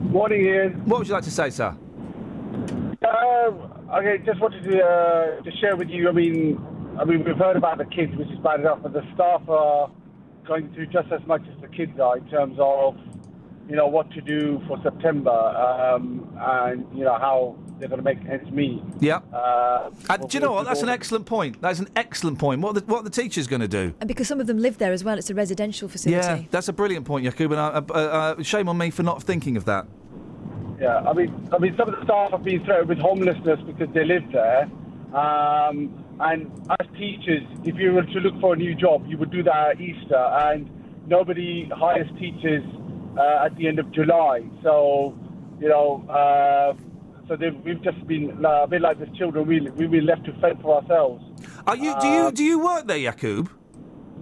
[0.00, 0.72] Morning, Ian.
[0.86, 1.76] What would you like to say, sir?
[3.02, 6.08] Um, okay, just wanted to uh, to share with you.
[6.08, 6.58] I mean,
[6.98, 9.90] I mean, we've heard about the kids, which is bad enough, but the staff are
[10.50, 12.96] going through just as much as the kids are in terms of,
[13.68, 18.04] you know, what to do for September, um, and you know how they're going to
[18.04, 18.82] make ends meet.
[18.98, 19.18] Yeah.
[19.32, 20.66] Uh, And do you know what?
[20.66, 21.60] That's an excellent point.
[21.60, 22.60] That's an excellent point.
[22.62, 23.94] What are the, what are the teachers going to do?
[24.00, 26.42] And because some of them live there as well, it's a residential facility.
[26.42, 27.52] Yeah, that's a brilliant point, Yakub.
[27.52, 29.86] And uh, uh, uh, shame on me for not thinking of that.
[30.80, 33.88] Yeah, I mean, I mean, some of the staff have been threatened with homelessness because
[33.94, 34.62] they live there.
[35.14, 39.30] Um, and as teachers, if you were to look for a new job, you would
[39.30, 40.68] do that at Easter, and
[41.06, 42.62] nobody hires teachers
[43.18, 44.42] uh, at the end of July.
[44.62, 45.18] So,
[45.58, 46.74] you know, uh,
[47.26, 49.46] so they've, we've just been uh, a bit like the children.
[49.46, 51.24] We we've been left to fend for ourselves.
[51.66, 51.94] Are you?
[52.00, 53.50] Do you do you work there, Yakub?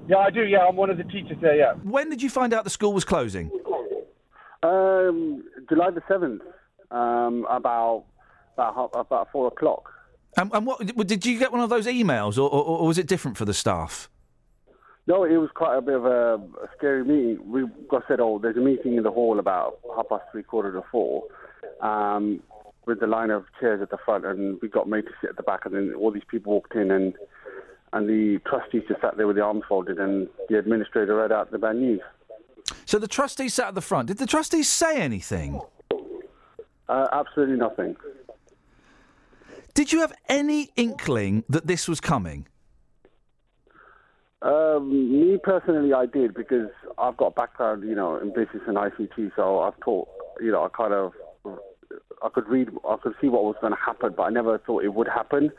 [0.09, 0.45] Yeah, I do.
[0.45, 1.57] Yeah, I'm one of the teachers there.
[1.57, 1.73] Yeah.
[1.83, 3.51] When did you find out the school was closing?
[4.63, 6.43] Um, July the seventh,
[6.91, 8.05] um, about
[8.57, 9.93] about about four o'clock.
[10.37, 13.07] And, and what did you get one of those emails, or, or, or was it
[13.07, 14.09] different for the staff?
[15.09, 16.38] No, it was quite a bit of a,
[16.77, 17.51] scary meeting.
[17.51, 20.71] We got said, "Oh, there's a meeting in the hall about half past three, quarter
[20.73, 21.25] to four,
[21.81, 22.43] um,
[22.85, 25.37] with the line of chairs at the front, and we got made to sit at
[25.37, 27.14] the back, and then all these people walked in, and
[27.95, 31.51] and the trustees just sat there with their arms folded, and the administrator read out
[31.51, 32.03] the bad news.
[32.85, 34.09] So the trustees sat at the front.
[34.09, 35.61] Did the trustees say anything?
[36.87, 37.97] Uh, absolutely nothing.
[39.79, 42.49] Did you have any inkling that this was coming?
[44.43, 48.77] Um, me personally, I did because I've got a background, you know, in business and
[48.77, 50.09] ICT, so I've taught,
[50.41, 51.12] you know, I kind of,
[52.25, 54.83] I could read, I could see what was going to happen, but I never thought
[54.83, 55.53] it would happen.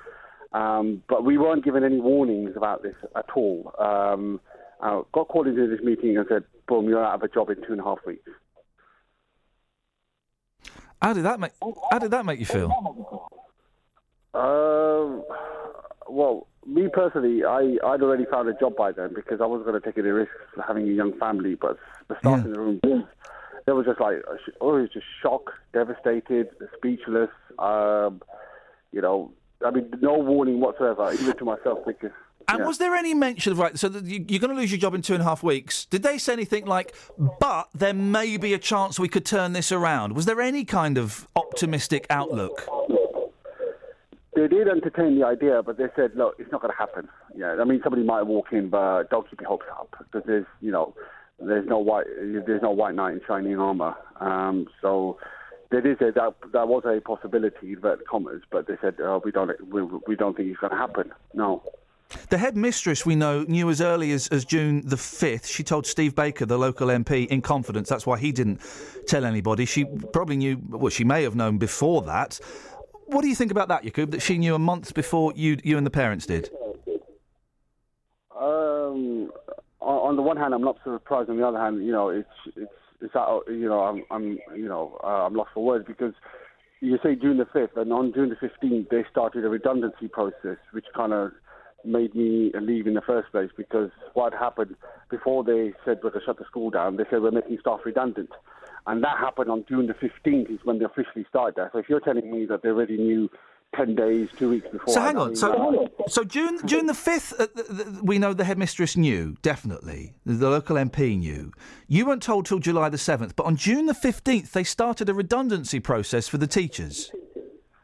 [0.51, 3.73] Um, but we weren't given any warnings about this at all.
[3.79, 4.41] Um,
[4.81, 7.55] I got called into this meeting and said, "Boom, you're out of a job in
[7.65, 8.29] two and a half weeks."
[11.01, 11.53] How did that make?
[11.89, 13.18] How did that make you feel?
[14.33, 15.23] Um,
[16.07, 19.81] well, me personally, I, I'd already found a job by then because I wasn't going
[19.81, 21.55] to take any risks having a young family.
[21.55, 22.79] But the staff in the room,
[23.65, 24.17] they were just like,
[24.61, 27.29] oh, it was just shocked, devastated, speechless.
[27.57, 28.21] Um,
[28.91, 29.31] you know,
[29.65, 32.11] I mean, no warning whatsoever, even to myself, because.
[32.47, 32.65] And yeah.
[32.65, 33.77] was there any mention of right?
[33.77, 35.85] So you, you're going to lose your job in two and a half weeks.
[35.85, 36.95] Did they say anything like,
[37.39, 40.13] "But there may be a chance we could turn this around"?
[40.13, 42.67] Was there any kind of optimistic outlook?
[44.39, 47.57] They did entertain the idea, but they said, "Look, it's not going to happen." Yeah,
[47.59, 50.71] I mean, somebody might walk in, but don't keep your hopes up because there's, you
[50.71, 50.93] know,
[51.39, 53.95] there's no white, there's no white knight in shining armor.
[54.21, 55.17] Um, so
[55.71, 59.31] they did say that that was a possibility, inverted commas, but they said uh, we
[59.31, 61.11] don't, we, we don't think it's going to happen.
[61.33, 61.61] No.
[62.29, 65.45] The headmistress we know knew as early as, as June the 5th.
[65.45, 67.89] She told Steve Baker, the local MP, in confidence.
[67.89, 68.61] That's why he didn't
[69.05, 69.65] tell anybody.
[69.65, 72.39] She probably knew, well, she may have known before that.
[73.11, 75.77] What do you think about that, Yakub, that she knew a month before you, you
[75.77, 76.51] and the parents did?
[78.39, 79.31] Um,
[79.81, 81.27] on, the one hand, I'm not surprised.
[81.27, 83.15] On the other hand, you know, it's it's it's
[83.47, 86.13] you know, I'm I'm you know uh, I'm lost for words because
[86.81, 90.57] you say June the fifth, and on June the fifteenth they started a redundancy process,
[90.71, 91.31] which kind of
[91.83, 94.75] made me leave in the first place because what happened
[95.09, 97.79] before they said we're going to shut the school down, they said we're making staff
[97.85, 98.29] redundant.
[98.87, 101.71] And that happened on June the 15th is when they officially started that.
[101.73, 103.29] So if you're telling me that they already knew
[103.75, 104.93] 10 days, two weeks before.
[104.93, 105.35] So hang on.
[105.35, 110.15] So, so June June the fifth, uh, th- th- we know the headmistress knew definitely.
[110.25, 111.51] The local MP knew.
[111.87, 115.13] You weren't told till July the seventh, but on June the fifteenth, they started a
[115.13, 117.11] redundancy process for the teachers.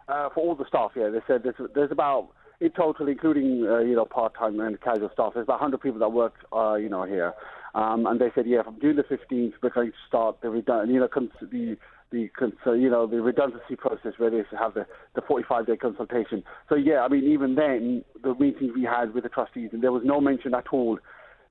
[0.08, 2.30] Uh, for all the staff, yeah, they said there's, there's about
[2.62, 6.10] in total, including uh, you know part-time and casual staff, there's about 100 people that
[6.10, 7.34] work, uh, you know, here.
[7.76, 10.88] Um, and they said, yeah, from June the 15th, we're going to start the redund-
[10.88, 11.78] you know, cons- the
[12.12, 16.42] the cons- you know the redundancy process where they have the the 45-day consultation.
[16.70, 19.92] So yeah, I mean, even then, the meetings we had with the trustees, and there
[19.92, 20.98] was no mention at all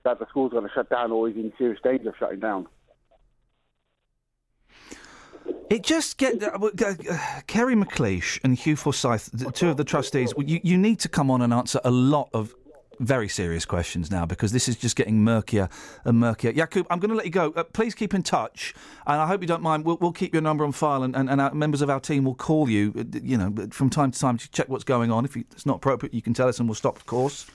[0.04, 2.68] that the school's going to shut down or is in serious danger of shutting down.
[5.68, 6.94] It just get uh, uh,
[7.46, 10.32] Kerry McLeish and Hugh Forsyth, the two of the trustees.
[10.38, 12.54] You, you need to come on and answer a lot of
[12.98, 15.68] very serious questions now because this is just getting murkier
[16.04, 16.50] and murkier.
[16.50, 17.52] Yakub, I'm going to let you go.
[17.56, 18.74] Uh, please keep in touch,
[19.06, 19.84] and I hope you don't mind.
[19.84, 22.24] We'll, we'll keep your number on file, and, and, and our members of our team
[22.24, 22.92] will call you.
[22.98, 25.24] uh, You know, from time to time to check what's going on.
[25.24, 27.46] If you, it's not appropriate, you can tell us, and we'll stop the course.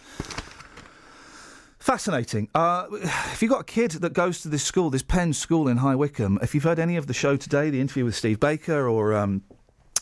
[1.79, 2.49] Fascinating.
[2.53, 5.77] Uh, if you've got a kid that goes to this school, this Penn school in
[5.77, 8.87] High Wycombe, if you've heard any of the show today, the interview with Steve Baker
[8.87, 9.43] or um,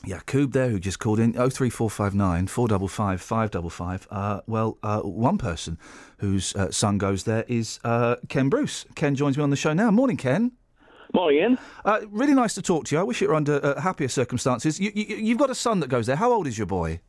[0.08, 5.78] Yakub there, who just called in, 03459 455 555, uh, well, uh, one person
[6.18, 8.86] whose uh, son goes there is uh, Ken Bruce.
[8.96, 9.92] Ken joins me on the show now.
[9.92, 10.52] Morning, Ken.
[11.14, 11.58] Morning, Ian.
[11.86, 13.00] Uh, really nice to talk to you.
[13.00, 14.80] I wish it were under uh, happier circumstances.
[14.80, 16.16] You, you, you've got a son that goes there.
[16.16, 17.00] How old is your boy?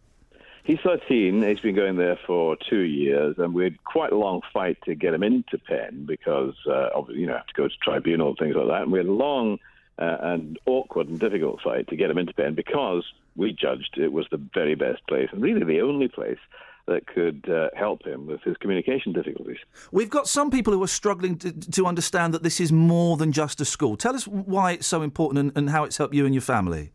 [0.65, 1.43] He's 13.
[1.43, 4.95] He's been going there for two years, and we had quite a long fight to
[4.95, 8.39] get him into Penn because, uh, obviously, you know, have to go to tribunal and
[8.39, 8.83] things like that.
[8.83, 9.59] And we had a long
[9.99, 13.05] uh, and awkward and difficult fight to get him into Penn because
[13.37, 16.39] we judged it was the very best place and really the only place
[16.87, 19.59] that could uh, help him with his communication difficulties.
[19.93, 23.31] We've got some people who are struggling to, to understand that this is more than
[23.31, 23.97] just a school.
[23.97, 26.93] Tell us why it's so important and, and how it's helped you and your family.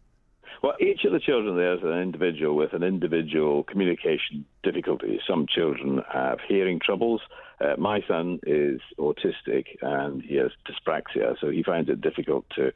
[0.64, 5.20] Well, each of the children there is an individual with an individual communication difficulty.
[5.28, 7.22] Some children have hearing troubles.
[7.62, 12.72] Uh, my son is autistic and he has dyspraxia, so he finds it difficult to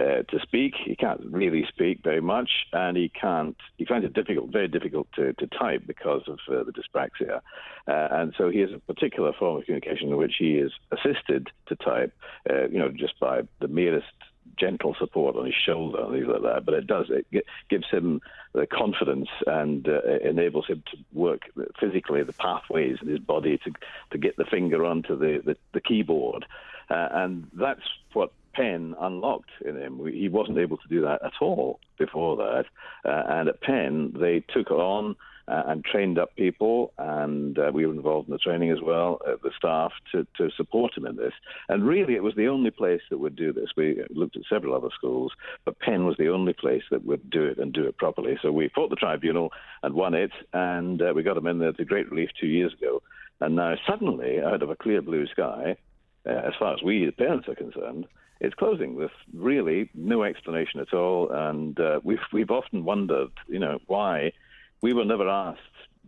[0.00, 0.74] uh, to speak.
[0.84, 3.56] He can't really speak very much, and he can't.
[3.76, 7.40] He finds it difficult, very difficult to, to type because of uh, the dyspraxia.
[7.86, 11.48] Uh, and so he has a particular form of communication in which he is assisted
[11.68, 12.12] to type,
[12.50, 14.06] uh, you know, just by the merest
[14.58, 16.64] gentle support on his shoulder and things like that.
[16.64, 18.20] But it does it gives him
[18.52, 21.42] the confidence and uh, enables him to work
[21.80, 23.72] physically the pathways in his body to
[24.12, 26.46] to get the finger onto the the, the keyboard,
[26.90, 30.06] uh, and that's what Penn unlocked in him.
[30.06, 32.66] He wasn't able to do that at all before that.
[33.04, 35.16] Uh, and at Penn, they took on
[35.46, 39.20] uh, and trained up people, and uh, we were involved in the training as well,
[39.26, 41.32] uh, the staff, to, to support him in this.
[41.68, 43.70] And really, it was the only place that would do this.
[43.76, 45.32] We looked at several other schools,
[45.64, 48.38] but Penn was the only place that would do it and do it properly.
[48.40, 51.72] So we fought the tribunal and won it, and uh, we got him in there
[51.72, 53.02] to great relief two years ago.
[53.40, 55.76] And now, suddenly, out of a clear blue sky,
[56.26, 58.06] uh, as far as we, the parents, are concerned,
[58.40, 61.30] it's closing with really no explanation at all.
[61.30, 64.32] And uh, we've we've often wondered, you know, why
[64.84, 65.60] we were never asked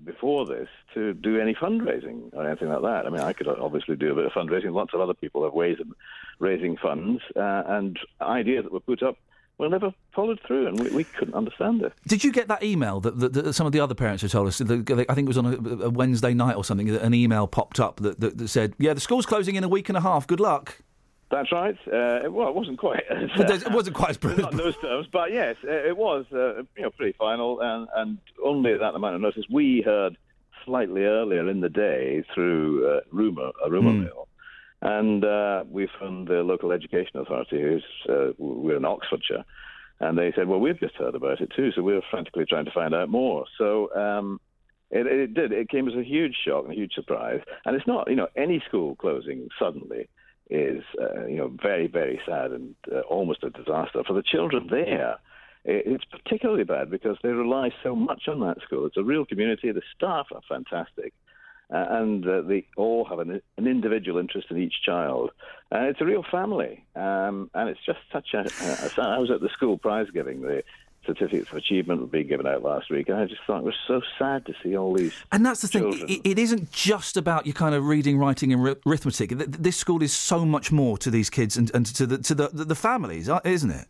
[0.04, 3.06] before this to do any fundraising or anything like that.
[3.06, 4.74] I mean, I could obviously do a bit of fundraising.
[4.74, 5.86] Lots of other people have ways of
[6.40, 9.16] raising funds, uh, and ideas that were put up
[9.56, 11.94] were never followed through, and we, we couldn't understand it.
[12.06, 14.46] Did you get that email that, that, that some of the other parents had told
[14.46, 14.60] us?
[14.60, 16.90] I think it was on a, a Wednesday night or something.
[16.90, 19.88] An email popped up that, that, that said, "Yeah, the school's closing in a week
[19.88, 20.26] and a half.
[20.26, 20.82] Good luck."
[21.30, 21.76] That's right.
[21.86, 23.02] Uh, well, it wasn't quite.
[23.10, 24.44] As, it wasn't quite as brutal.
[24.44, 26.24] Not in those terms, but yes, it was.
[26.32, 29.44] Uh, you know, pretty final, and, and only at that amount of notice.
[29.50, 30.16] We heard
[30.64, 34.04] slightly earlier in the day through uh, rumor, a rumor mm.
[34.04, 34.28] mill,
[34.82, 39.44] and uh, we phoned the local education authority, who's uh, we're in Oxfordshire,
[39.98, 42.66] and they said, "Well, we've just heard about it too, so we were frantically trying
[42.66, 43.94] to find out more." So.
[43.94, 44.40] Um,
[44.88, 45.50] it, it did.
[45.50, 47.40] It came as a huge shock and a huge surprise.
[47.64, 50.08] And it's not, you know, any school closing suddenly
[50.50, 54.68] is uh, you know very very sad and uh, almost a disaster for the children
[54.70, 55.18] there.
[55.68, 58.86] It's particularly bad because they rely so much on that school.
[58.86, 59.72] It's a real community.
[59.72, 61.12] The staff are fantastic,
[61.74, 65.30] uh, and uh, they all have an, an, individual interest in each child.
[65.72, 69.40] And it's a real family, um, and it's just such a, a, I was at
[69.40, 70.42] the school prize giving.
[70.42, 70.62] The
[71.06, 73.74] certificates of achievement were being given out last week, and I just thought it was
[73.86, 75.14] so sad to see all these.
[75.32, 76.06] And that's the children.
[76.06, 79.30] thing; it, it isn't just about your kind of reading, writing, and arithmetic.
[79.30, 82.48] This school is so much more to these kids and, and to the to the,
[82.48, 83.86] the families, uh, isn't it?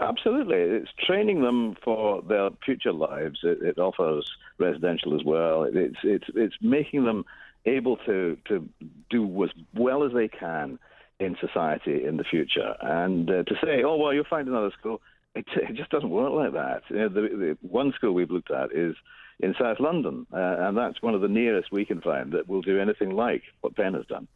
[0.00, 3.40] Absolutely, it's training them for their future lives.
[3.42, 5.64] It, it offers residential as well.
[5.64, 7.24] It, it's it's it's making them
[7.64, 8.68] able to to
[9.10, 10.78] do as well as they can
[11.18, 12.76] in society in the future.
[12.80, 15.00] And uh, to say, oh well, you'll find another school
[15.36, 16.82] it, it just doesn't work like that.
[16.88, 18.94] You know, the, the one school we've looked at is
[19.40, 22.62] in South London, uh, and that's one of the nearest we can find that will
[22.62, 24.26] do anything like what Penn has done.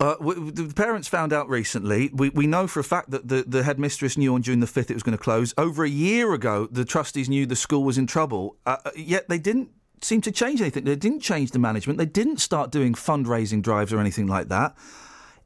[0.00, 2.10] Uh, the parents found out recently.
[2.14, 4.90] We, we know for a fact that the, the headmistress knew on June the 5th
[4.90, 5.52] it was going to close.
[5.58, 9.28] Over a year ago, the trustees knew the school was in trouble, uh, uh, yet
[9.28, 9.70] they didn't
[10.00, 10.84] seem to change anything.
[10.84, 11.98] They didn't change the management.
[11.98, 14.74] They didn't start doing fundraising drives or anything like that.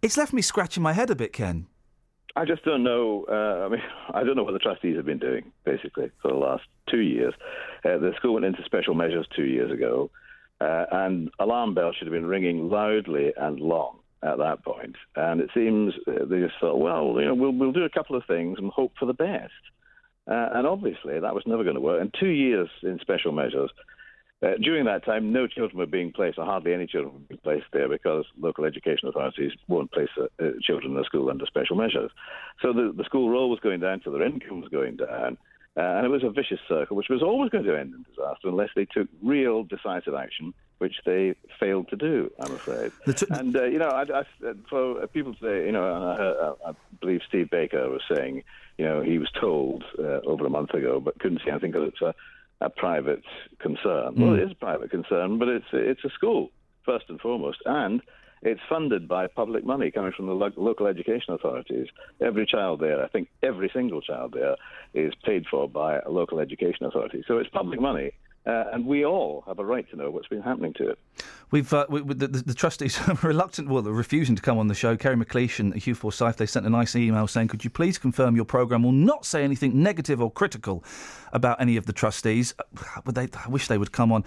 [0.00, 1.66] It's left me scratching my head a bit, Ken.
[2.36, 3.24] I just don't know.
[3.28, 3.82] Uh, I mean,
[4.14, 7.34] I don't know what the trustees have been doing basically for the last two years.
[7.84, 10.10] Uh, the school went into special measures two years ago,
[10.60, 14.96] uh, and alarm bells should have been ringing loudly and long at that point.
[15.16, 18.16] And it seems uh, they just thought, well, you know, we'll we'll do a couple
[18.16, 19.52] of things and hope for the best.
[20.28, 22.00] Uh, and obviously, that was never going to work.
[22.00, 23.70] And two years in special measures
[24.42, 27.40] uh, during that time, no children were being placed, or hardly any children were being
[27.42, 31.46] placed there because local education authorities won't place uh, uh, children in the school under
[31.46, 32.10] special measures.
[32.60, 35.38] So the, the school roll was going down, so their income was going down.
[35.74, 38.48] Uh, and it was a vicious circle, which was always going to end in disaster
[38.48, 42.92] unless they took real decisive action, which they failed to do, I'm afraid.
[43.14, 44.24] T- and, uh, you know, I, I,
[44.70, 48.42] for people to say, you know, I, I, believe Steve Baker was saying,
[48.78, 51.88] you know, he was told uh, over a month ago, but couldn't see anything because
[51.88, 52.14] it's a
[52.60, 53.22] a private
[53.60, 54.14] concern.
[54.14, 54.18] Mm.
[54.18, 56.50] Well, it is a private concern, but it's it's a school
[56.84, 58.00] first and foremost, and
[58.42, 61.88] it's funded by public money coming from the lo- local education authorities.
[62.20, 64.56] Every child there, I think every single child there,
[64.94, 67.24] is paid for by a local education authority.
[67.26, 68.12] So it's public money.
[68.46, 70.98] Uh, and we all have a right to know what's been happening to it.
[71.50, 74.68] We've uh, we, the, the, the, trustees are reluctant, well, they're refusing to come on
[74.68, 74.96] the show.
[74.96, 78.36] Kerry McLeish and Hugh Forsyth, they sent a nice email saying, "Could you please confirm
[78.36, 80.84] your programme will not say anything negative or critical
[81.32, 82.54] about any of the trustees?"
[83.04, 84.24] But they, I wish they would come on.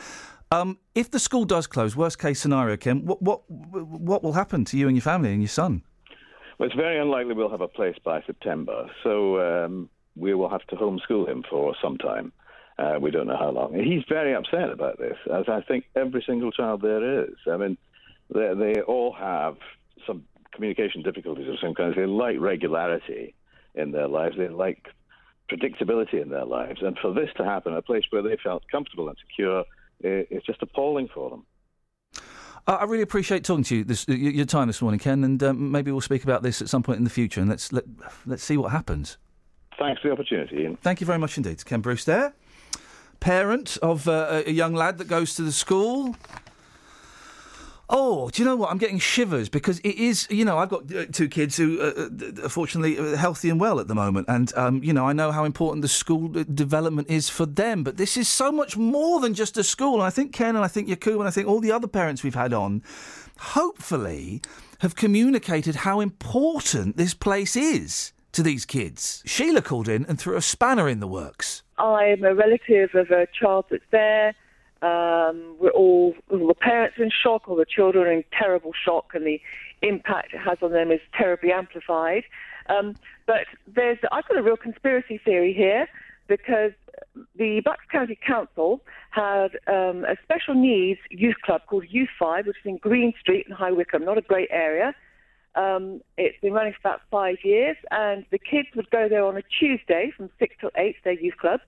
[0.51, 4.65] Um, if the school does close, worst case scenario, Kim, what what what will happen
[4.65, 5.83] to you and your family and your son?
[6.57, 10.65] Well, it's very unlikely we'll have a place by September, so um, we will have
[10.67, 12.33] to homeschool him for some time.
[12.79, 13.73] Uh, we don't know how long.
[13.73, 17.35] He's very upset about this, as I think every single child there is.
[17.51, 17.77] I mean,
[18.33, 19.57] they, they all have
[20.07, 20.23] some
[20.53, 21.93] communication difficulties of some kind.
[21.95, 23.33] They like regularity,
[23.75, 24.35] in their lives.
[24.37, 24.87] They like
[25.51, 26.81] predictability in their lives.
[26.81, 29.63] And for this to happen, a place where they felt comfortable and secure,
[30.03, 31.45] i- is just appalling for them.
[32.67, 35.91] I really appreciate talking to you this your time this morning, Ken, and um, maybe
[35.91, 37.83] we'll speak about this at some point in the future, and let's let,
[38.27, 39.17] let's see what happens.
[39.79, 40.75] Thanks for the opportunity, Ian.
[40.75, 42.03] Thank you very much indeed, Ken Bruce.
[42.03, 42.33] There,
[43.19, 46.15] parent of uh, a young lad that goes to the school.
[47.91, 48.69] Oh, do you know what?
[48.69, 50.27] I'm getting shivers because it is.
[50.29, 53.79] You know, I've got uh, two kids who, uh, uh, are fortunately, healthy and well
[53.79, 57.29] at the moment, and um, you know, I know how important the school development is
[57.29, 57.83] for them.
[57.83, 59.95] But this is so much more than just a school.
[59.95, 62.23] And I think Ken and I think Yakub and I think all the other parents
[62.23, 62.83] we've had on,
[63.39, 64.43] hopefully,
[64.79, 69.23] have communicated how important this place is to these kids.
[69.25, 71.63] Sheila called in and threw a spanner in the works.
[71.77, 74.35] I'm a relative of a child that's there.
[74.81, 78.71] Um, we're all, all the parents are in shock, all the children are in terrible
[78.85, 79.41] shock, and the
[79.81, 82.23] impact it has on them is terribly amplified.
[82.67, 85.87] Um, but there's, I've got a real conspiracy theory here
[86.27, 86.71] because
[87.35, 92.57] the Bucks County Council had um, a special needs youth club called Youth Five, which
[92.57, 94.93] is in Green Street in High Wycombe, not a great area.
[95.55, 99.37] Um, it's been running for about five years, and the kids would go there on
[99.37, 101.59] a Tuesday from six till eight, their youth club.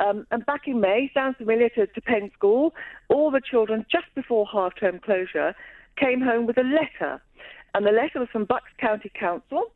[0.00, 2.74] Um, and back in May, sounds familiar to, to Penn School,
[3.08, 5.54] all the children just before half term closure
[5.96, 7.20] came home with a letter.
[7.74, 9.72] And the letter was from Bucks County Council,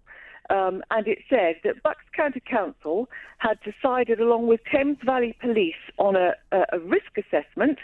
[0.51, 5.74] um, and it said that Bucks County Council had decided, along with Thames Valley Police,
[5.99, 7.78] on a, a risk assessment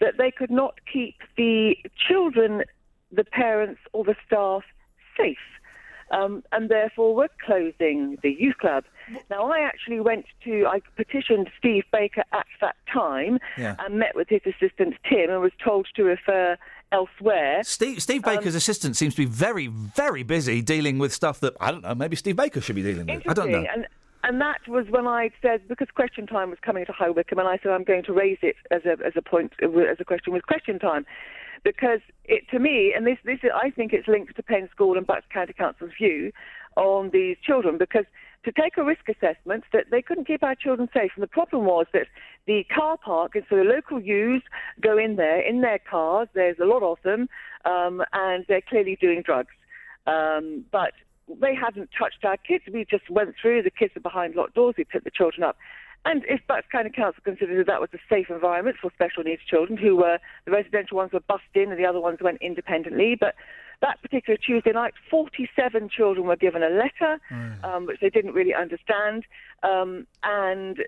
[0.00, 2.62] that they could not keep the children,
[3.10, 4.62] the parents, or the staff
[5.16, 5.38] safe.
[6.10, 8.84] Um, and therefore we're closing the youth club.
[9.30, 13.76] Now, I actually went to, I petitioned Steve Baker at that time Yeah.
[13.78, 16.58] and met with his assistant Tim and was told to refer
[16.92, 17.62] elsewhere.
[17.64, 21.54] Steve, Steve Um, Baker's assistant seems to be very, very busy dealing with stuff that
[21.60, 21.94] I don't know.
[21.94, 23.26] Maybe Steve Baker should be dealing with.
[23.26, 23.64] I don't know.
[23.72, 23.86] And
[24.24, 27.48] and that was when I said because question time was coming to High Wycombe, and
[27.48, 30.32] I said I'm going to raise it as a as a point as a question
[30.32, 31.06] with question time,
[31.64, 35.06] because it to me and this this I think it's linked to Penn School and
[35.06, 36.32] Bucks County Council's view
[36.76, 38.04] on these children because
[38.44, 41.64] to take a risk assessment that they couldn't keep our children safe and the problem
[41.64, 42.06] was that
[42.46, 44.44] the car park and so the local youths
[44.80, 47.28] go in there in their cars there's a lot of them
[47.64, 49.54] um, and they're clearly doing drugs
[50.06, 50.92] um, but
[51.40, 52.64] they hadn't touched our kids.
[52.72, 53.62] We just went through.
[53.62, 54.74] The kids are behind locked doors.
[54.76, 55.56] We picked the children up.
[56.04, 59.42] And if Bucks County Council considered that that was a safe environment for special needs
[59.48, 63.16] children, who were the residential ones were bussed in and the other ones went independently,
[63.18, 63.34] but
[63.82, 67.20] that particular Tuesday night, 47 children were given a letter,
[67.64, 69.24] um, which they didn't really understand.
[69.62, 70.78] Um, and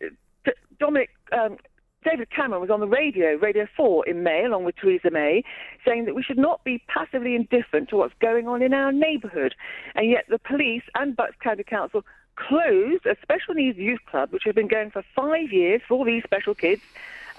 [0.79, 1.59] Dominic, um,
[2.05, 5.43] David Cameron was on the radio, Radio 4 in May, along with Theresa May,
[5.87, 9.55] saying that we should not be passively indifferent to what's going on in our neighbourhood.
[9.95, 12.05] And yet the police and Bucks County Council
[12.37, 16.05] closed a special needs youth club, which has been going for five years for all
[16.05, 16.83] these special kids,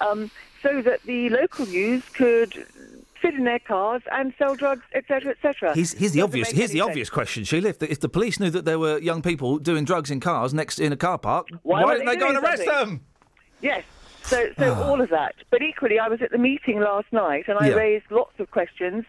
[0.00, 0.30] um,
[0.62, 2.66] so that the local youths could
[3.22, 5.74] sit in their cars and sell drugs, etc., etc.
[5.74, 6.50] Here's, here's the obvious.
[6.50, 6.88] Here's the sense.
[6.88, 7.70] obvious question, Sheila.
[7.70, 10.52] If the, if the police knew that there were young people doing drugs in cars
[10.52, 12.96] next in a car park, why, weren't didn't they go and arrest something?
[12.96, 13.06] them?
[13.60, 13.84] Yes.
[14.26, 15.34] So, so all of that.
[15.50, 17.74] But equally, I was at the meeting last night, and I Yeah.
[17.74, 19.04] raised lots of questions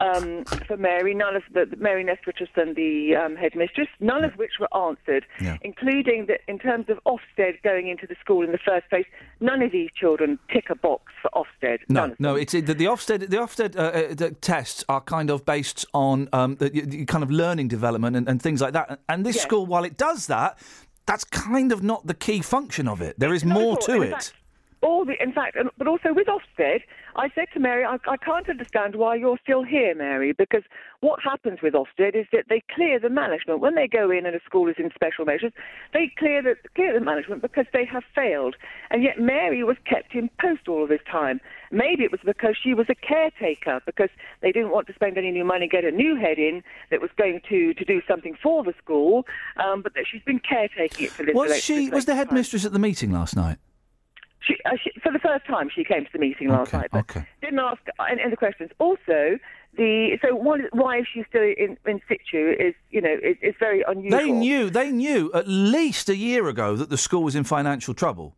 [0.00, 1.12] um, for Mary.
[1.14, 5.56] None of the Mary Nest Richardson, the um, headmistress, none of which were answered, Yeah.
[5.62, 9.06] including that in terms of Ofsted going into the school in the first place.
[9.40, 11.78] None of these children tick a box for Ofsted.
[11.88, 12.36] No, no.
[12.36, 13.28] It's the, the Ofsted.
[13.30, 17.24] The Ofsted uh, uh, the tests are kind of based on um, the, the kind
[17.24, 19.00] of learning development and, and things like that.
[19.08, 19.44] And this Yes.
[19.44, 20.58] school, while it does that,
[21.06, 23.18] that's kind of not the key function of it.
[23.18, 24.10] There is more to it.
[24.12, 24.32] fact,
[24.82, 26.80] all the, in fact, but also with Ofsted,
[27.16, 30.62] I said to Mary, I, I can't understand why you're still here, Mary, because
[31.00, 34.34] what happens with Ofsted is that they clear the management when they go in and
[34.34, 35.52] a school is in special measures.
[35.92, 38.56] They clear the clear the management because they have failed,
[38.90, 41.40] and yet Mary was kept in post all of this time.
[41.70, 44.10] Maybe it was because she was a caretaker because
[44.40, 47.10] they didn't want to spend any new money get a new head in that was
[47.16, 49.26] going to to do something for the school,
[49.56, 51.34] um, but that she's been caretaking it for this.
[51.34, 51.90] Was she?
[51.90, 53.58] Was the headmistress at the meeting last night?
[54.42, 56.88] She, uh, she, for the first time, she came to the meeting last Okay, night,
[56.92, 57.26] but okay.
[57.42, 57.80] didn't ask
[58.10, 58.70] any, any questions.
[58.78, 59.38] Also,
[59.76, 63.54] the so one, why is she still in, in situ is you know is, is
[63.60, 64.18] very unusual.
[64.18, 64.70] They knew.
[64.70, 68.34] They knew at least a year ago that the school was in financial trouble.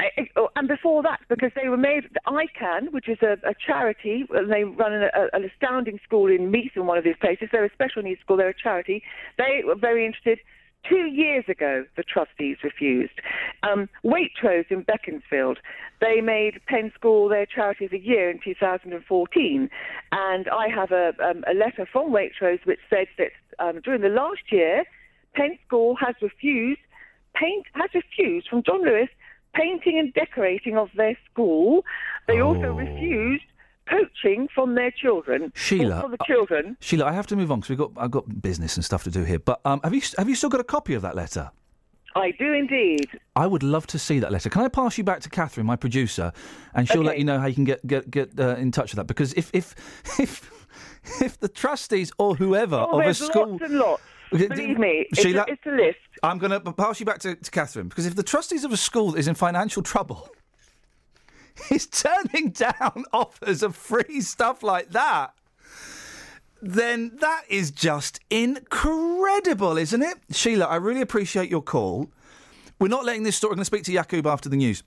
[0.00, 3.32] I- I- oh, and before that, because they were made, I CAN, which is a,
[3.48, 7.02] a charity, and they run an, a, an astounding school in Meath in one of
[7.04, 7.48] these places.
[7.50, 9.02] They're a special needs school, they're a charity.
[9.38, 10.38] They were very interested.
[10.88, 13.20] Two years ago, the trustees refused.
[13.62, 15.58] Um, Waitrose in Beaconsfield,
[16.00, 19.70] they made Penn School their charity of the year in 2014.
[20.12, 24.08] And I have a, um, a letter from Waitrose which said that um, during the
[24.08, 24.84] last year,
[25.34, 26.80] Penn School has refused
[27.34, 29.08] paint has refused from John Lewis
[29.54, 31.84] painting and decorating of their school.
[32.26, 32.54] They Oh.
[32.54, 33.44] also refused
[33.88, 35.52] coaching from their children.
[35.54, 36.76] Sheila, for the uh, children.
[36.80, 39.10] Sheila, I have to move on because we've got I've got business and stuff to
[39.10, 39.38] do here.
[39.38, 41.50] But um, have you have you still got a copy of that letter?
[42.16, 43.08] I do indeed.
[43.36, 44.48] I would love to see that letter.
[44.48, 46.32] Can I pass you back to Catherine, my producer,
[46.74, 48.96] and she'll let you know how you can get get get uh, in touch with
[48.96, 49.06] that.
[49.06, 49.74] Because if if
[50.20, 50.50] if
[51.20, 54.02] if the trustees or whoever Oh, of a school, lots and lots.
[54.30, 55.98] Believe me, it's, a, it's a list.
[56.22, 58.76] I'm going to pass you back to, to Catherine because if the trustees of a
[58.76, 60.28] school is in financial trouble,
[61.70, 65.34] is turning down offers of free stuff like that,
[66.60, 70.18] then that is just incredible, isn't it?
[70.30, 72.10] Sheila, I really appreciate your call.
[72.80, 73.52] We're not letting this story.
[73.52, 74.82] I'm going to speak to Yakub after the news.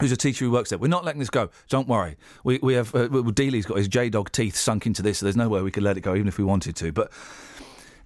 [0.00, 0.78] Who's a teacher who works there?
[0.78, 1.50] We're not letting this go.
[1.68, 2.16] Don't worry.
[2.44, 5.36] We we have uh, Dealey's got his J dog teeth sunk into this, so there's
[5.36, 6.92] no way we could let it go, even if we wanted to.
[6.92, 7.10] But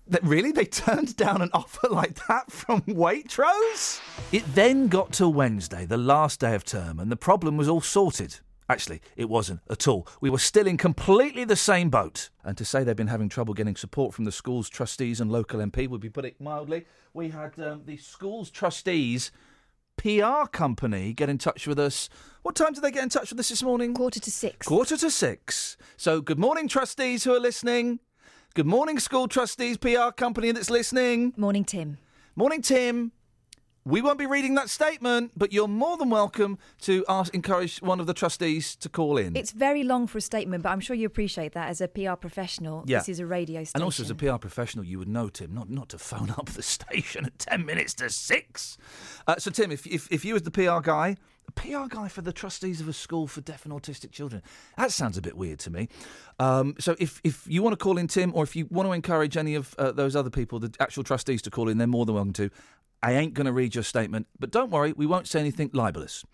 [0.06, 4.00] that really they turned down an offer like that from Waitrose?
[4.32, 7.80] It then got to Wednesday, the last day of term, and the problem was all
[7.80, 8.40] sorted.
[8.68, 10.06] Actually, it wasn't at all.
[10.20, 12.30] We were still in completely the same boat.
[12.44, 15.60] And to say they've been having trouble getting support from the school's trustees and local
[15.60, 16.86] MP would be put it mildly.
[17.12, 19.30] We had um, the school's trustees
[19.96, 22.08] PR company get in touch with us.
[22.42, 23.94] What time did they get in touch with us this morning?
[23.94, 24.66] Quarter to six.
[24.66, 25.76] Quarter to six.
[25.96, 28.00] So, good morning, trustees who are listening.
[28.54, 31.32] Good morning, school trustees, PR company that's listening.
[31.38, 31.96] Morning, Tim.
[32.36, 33.12] Morning, Tim.
[33.86, 37.98] We won't be reading that statement, but you're more than welcome to ask, encourage one
[37.98, 39.36] of the trustees to call in.
[39.36, 42.12] It's very long for a statement, but I'm sure you appreciate that as a PR
[42.12, 42.84] professional.
[42.86, 42.98] Yeah.
[42.98, 43.72] This is a radio station.
[43.76, 46.50] And also, as a PR professional, you would know, Tim, not not to phone up
[46.50, 48.76] the station at 10 minutes to 6.
[49.26, 51.16] Uh, so, Tim, if, if, if you as the PR guy,
[51.54, 54.42] PR guy for the trustees of a school for deaf and autistic children,
[54.76, 55.88] that sounds a bit weird to me.
[56.38, 58.92] Um, so, if, if you want to call in, Tim, or if you want to
[58.92, 62.06] encourage any of uh, those other people, the actual trustees, to call in, they're more
[62.06, 62.50] than welcome to.
[63.02, 66.24] I ain't going to read your statement, but don't worry, we won't say anything libelous.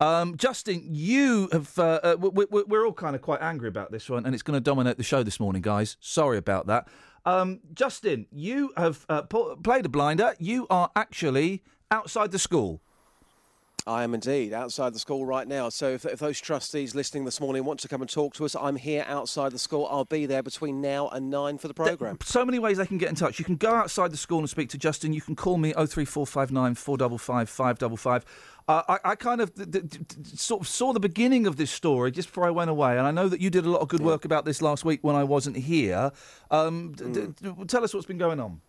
[0.00, 1.78] Um, Justin, you have.
[1.78, 4.56] Uh, uh, we, we're all kind of quite angry about this one, and it's going
[4.56, 5.96] to dominate the show this morning, guys.
[6.00, 6.88] Sorry about that.
[7.24, 10.34] Um, Justin, you have uh, played a blinder.
[10.38, 12.82] You are actually outside the school.
[13.90, 15.68] I am indeed outside the school right now.
[15.68, 18.54] So if, if those trustees listening this morning want to come and talk to us,
[18.54, 19.88] I'm here outside the school.
[19.90, 22.18] I'll be there between now and nine for the programme.
[22.22, 23.40] So many ways they can get in touch.
[23.40, 25.12] You can go outside the school and speak to Justin.
[25.12, 28.24] You can call me 03459 455 555.
[28.68, 31.72] Uh, I, I kind of d- d- d- sort of saw the beginning of this
[31.72, 33.88] story just before I went away, and I know that you did a lot of
[33.88, 36.12] good work about this last week when I wasn't here.
[36.52, 37.26] Um, d-
[37.66, 38.60] tell us what's been going on.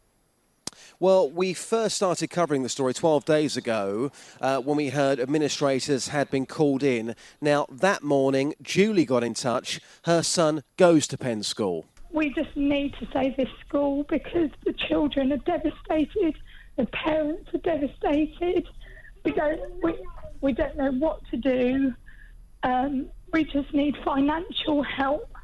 [1.01, 6.09] Well, we first started covering the story 12 days ago uh, when we heard administrators
[6.09, 7.15] had been called in.
[7.41, 9.79] Now, that morning, Julie got in touch.
[10.03, 11.87] Her son goes to Penn School.
[12.11, 16.35] We just need to save this school because the children are devastated,
[16.75, 18.67] the parents are devastated.
[19.25, 19.95] We don't we,
[20.41, 21.95] we don't know what to do.
[22.61, 25.35] Um, we just need financial help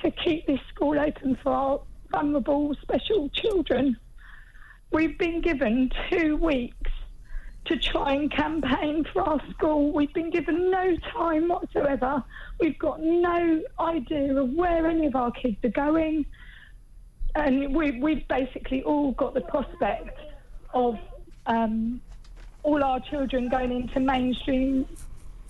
[0.00, 1.80] to keep this school open for our
[2.10, 3.98] vulnerable special children.
[4.90, 6.90] We've been given two weeks
[7.66, 9.92] to try and campaign for our school.
[9.92, 12.22] We've been given no time whatsoever.
[12.60, 16.26] We've got no idea of where any of our kids are going.
[17.34, 20.18] And we, we've basically all got the prospect
[20.72, 20.98] of
[21.46, 22.00] um,
[22.62, 24.86] all our children going into mainstream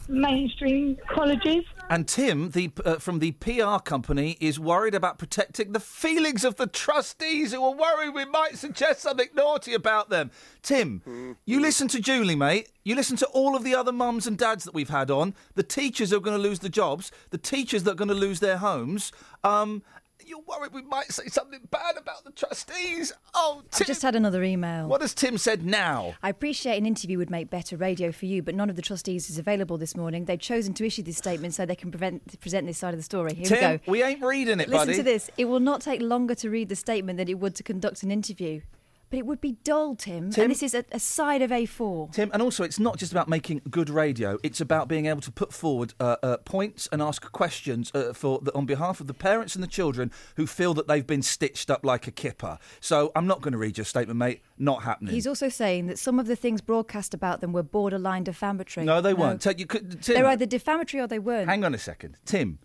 [0.08, 1.64] mainstream colleges.
[1.88, 6.56] And Tim, the uh, from the PR company, is worried about protecting the feelings of
[6.56, 10.30] the trustees who are worried we might suggest something naughty about them.
[10.62, 12.70] Tim, you listen to Julie, mate.
[12.82, 15.34] You listen to all of the other mums and dads that we've had on.
[15.54, 17.10] The teachers who are going to lose the jobs.
[17.30, 19.12] The teachers that are going to lose their homes.
[19.42, 19.82] Um,
[20.26, 23.12] you're worried we might say something bad about the trustees.
[23.34, 23.82] Oh, Tim.
[23.82, 24.88] I've just had another email.
[24.88, 26.14] What has Tim said now?
[26.22, 29.30] I appreciate an interview would make better radio for you, but none of the trustees
[29.30, 30.24] is available this morning.
[30.24, 33.04] They've chosen to issue this statement so they can prevent, present this side of the
[33.04, 33.34] story.
[33.34, 33.82] Here Tim, we go.
[33.92, 34.96] we ain't reading it, Listen buddy.
[34.96, 35.30] to this.
[35.36, 38.10] It will not take longer to read the statement than it would to conduct an
[38.10, 38.60] interview.
[39.08, 40.30] But it would be dull, Tim.
[40.30, 40.44] Tim?
[40.44, 42.12] And this is a, a side of A4.
[42.12, 44.36] Tim, and also it's not just about making good radio.
[44.42, 48.40] It's about being able to put forward uh, uh, points and ask questions uh, for
[48.40, 51.70] the, on behalf of the parents and the children who feel that they've been stitched
[51.70, 52.58] up like a kipper.
[52.80, 54.42] So I'm not going to read your statement, mate.
[54.58, 55.14] Not happening.
[55.14, 58.84] He's also saying that some of the things broadcast about them were borderline defamatory.
[58.84, 59.40] no, they weren't.
[59.40, 61.48] Take, you could, Tim, They're either defamatory or they weren't.
[61.48, 62.58] Hang on a second, Tim.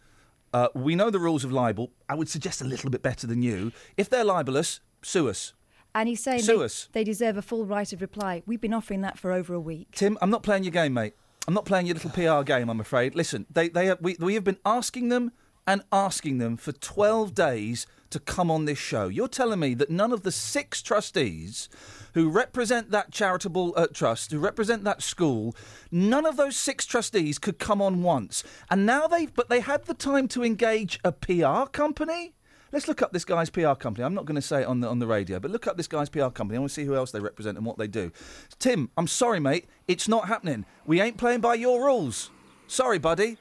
[0.54, 1.92] Uh, we know the rules of libel.
[2.10, 3.72] I would suggest a little bit better than you.
[3.96, 5.54] If they're libelous, sue us.
[5.94, 6.90] And he's saying Sue they, us.
[6.94, 8.44] they deserve a full right of reply.
[8.46, 9.90] We've been offering that for over a week.
[9.94, 11.14] Tim, I'm not playing your game, mate.
[11.48, 12.70] I'm not playing your little PR game.
[12.70, 13.16] I'm afraid.
[13.16, 15.32] Listen, they they have, we we have been asking them
[15.68, 19.08] and asking them for 12 days to come on this show.
[19.08, 21.70] You're telling me that none of the six trustees
[22.14, 25.56] who represent that charitable uh, trust, who represent that school,
[25.92, 28.44] none of those six trustees could come on once.
[28.70, 32.34] And now they've, but they had the time to engage a PR company?
[32.72, 34.06] Let's look up this guy's PR company.
[34.06, 35.88] I'm not going to say it on the on the radio, but look up this
[35.88, 36.56] guy's PR company.
[36.56, 38.12] I want to see who else they represent and what they do.
[38.60, 39.68] Tim, I'm sorry, mate.
[39.88, 40.66] It's not happening.
[40.86, 42.30] We ain't playing by your rules.
[42.68, 43.38] Sorry, buddy.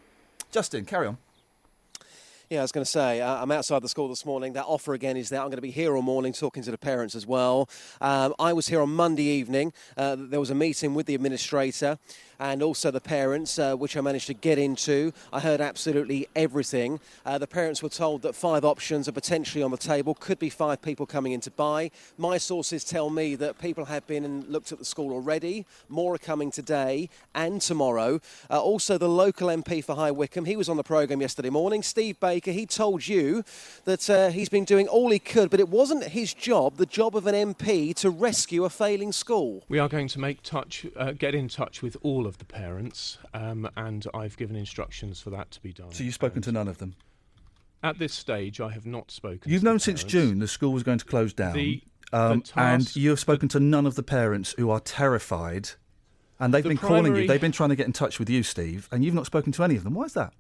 [0.50, 1.18] Justin, carry on.
[2.52, 4.54] Yeah, I was going to say, uh, I'm outside the school this morning.
[4.54, 5.38] That offer again is there.
[5.38, 7.68] I'm going to be here all morning talking to the parents as well.
[8.00, 9.72] Um, I was here on Monday evening.
[9.96, 11.96] Uh, there was a meeting with the administrator
[12.40, 15.12] and also the parents, uh, which I managed to get into.
[15.32, 16.98] I heard absolutely everything.
[17.24, 20.48] Uh, the parents were told that five options are potentially on the table, could be
[20.48, 21.90] five people coming in to buy.
[22.16, 25.66] My sources tell me that people have been and looked at the school already.
[25.90, 28.20] More are coming today and tomorrow.
[28.48, 31.82] Uh, also, the local MP for High Wycombe, he was on the programme yesterday morning.
[31.82, 33.44] Steve Baker, he told you
[33.84, 37.16] that uh, he's been doing all he could, but it wasn't his job, the job
[37.16, 39.64] of an MP, to rescue a failing school.
[39.68, 43.18] We are going to make touch, uh, get in touch with all of the parents,
[43.34, 45.92] um, and I've given instructions for that to be done.
[45.92, 46.94] So you've spoken to none of them?
[47.82, 49.50] At this stage, I have not spoken.
[49.50, 50.04] You've to known the since.
[50.04, 51.54] June the school was going to close down.
[51.54, 51.82] The-
[52.12, 55.70] um, the and you have spoken to none of the parents who are terrified.
[56.40, 57.26] And they've The been calling you.
[57.26, 59.62] They've been trying to get in touch with you, Steve, and you've not spoken to
[59.62, 59.94] any of them.
[59.94, 60.32] Why is that?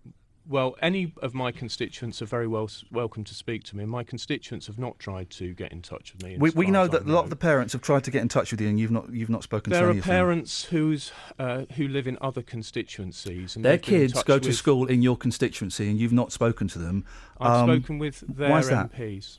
[0.48, 3.84] Well, any of my constituents are very well welcome to speak to me.
[3.84, 6.36] My constituents have not tried to get in touch with me.
[6.38, 8.50] We, we know that a lot of the parents have tried to get in touch
[8.50, 10.02] with you, and you've not you've not spoken There to are of them.
[10.02, 13.54] parents whose uh, who live in other constituencies.
[13.54, 16.32] And Their they've been in kids go to school in your constituency, and you've not
[16.32, 17.04] spoken to them.
[17.38, 18.92] I've Um, spoken with their why is that?
[18.92, 19.38] MPs.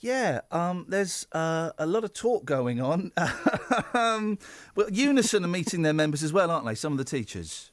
[0.00, 3.10] Yeah, um, there's uh, a lot of talk going on.
[3.94, 4.38] um,
[4.76, 6.74] well, Unison are meeting their members as well, aren't they?
[6.76, 7.72] Some of the teachers.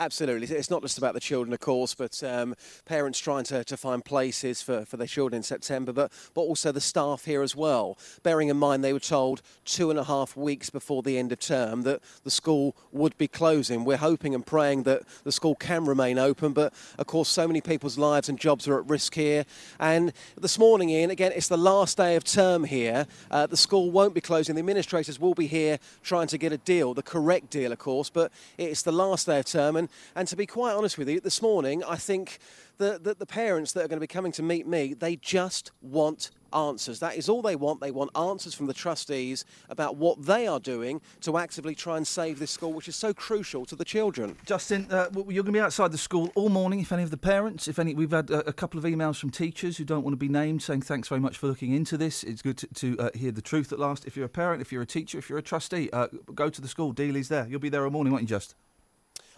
[0.00, 0.46] Absolutely.
[0.56, 2.54] It's not just about the children, of course, but um,
[2.86, 6.72] parents trying to, to find places for, for their children in September, but, but also
[6.72, 7.98] the staff here as well.
[8.22, 11.38] Bearing in mind they were told two and a half weeks before the end of
[11.38, 13.84] term that the school would be closing.
[13.84, 17.60] We're hoping and praying that the school can remain open, but of course, so many
[17.60, 19.44] people's lives and jobs are at risk here.
[19.78, 23.06] And this morning, Ian, again, it's the last day of term here.
[23.30, 24.54] Uh, the school won't be closing.
[24.54, 28.08] The administrators will be here trying to get a deal, the correct deal, of course,
[28.08, 29.76] but it's the last day of term.
[29.76, 32.38] And, and to be quite honest with you, this morning, I think
[32.78, 35.70] that the, the parents that are going to be coming to meet me, they just
[35.82, 36.98] want answers.
[36.98, 37.80] That is all they want.
[37.80, 42.06] They want answers from the trustees about what they are doing to actively try and
[42.06, 44.36] save this school, which is so crucial to the children.
[44.46, 46.80] Justin, uh, you're going to be outside the school all morning.
[46.80, 49.30] If any of the parents, if any, we've had a, a couple of emails from
[49.30, 52.24] teachers who don't want to be named, saying thanks very much for looking into this.
[52.24, 54.04] It's good to, to uh, hear the truth at last.
[54.06, 56.60] If you're a parent, if you're a teacher, if you're a trustee, uh, go to
[56.60, 56.92] the school.
[56.92, 57.46] Dealey's there.
[57.48, 58.54] You'll be there all morning, won't you, Just?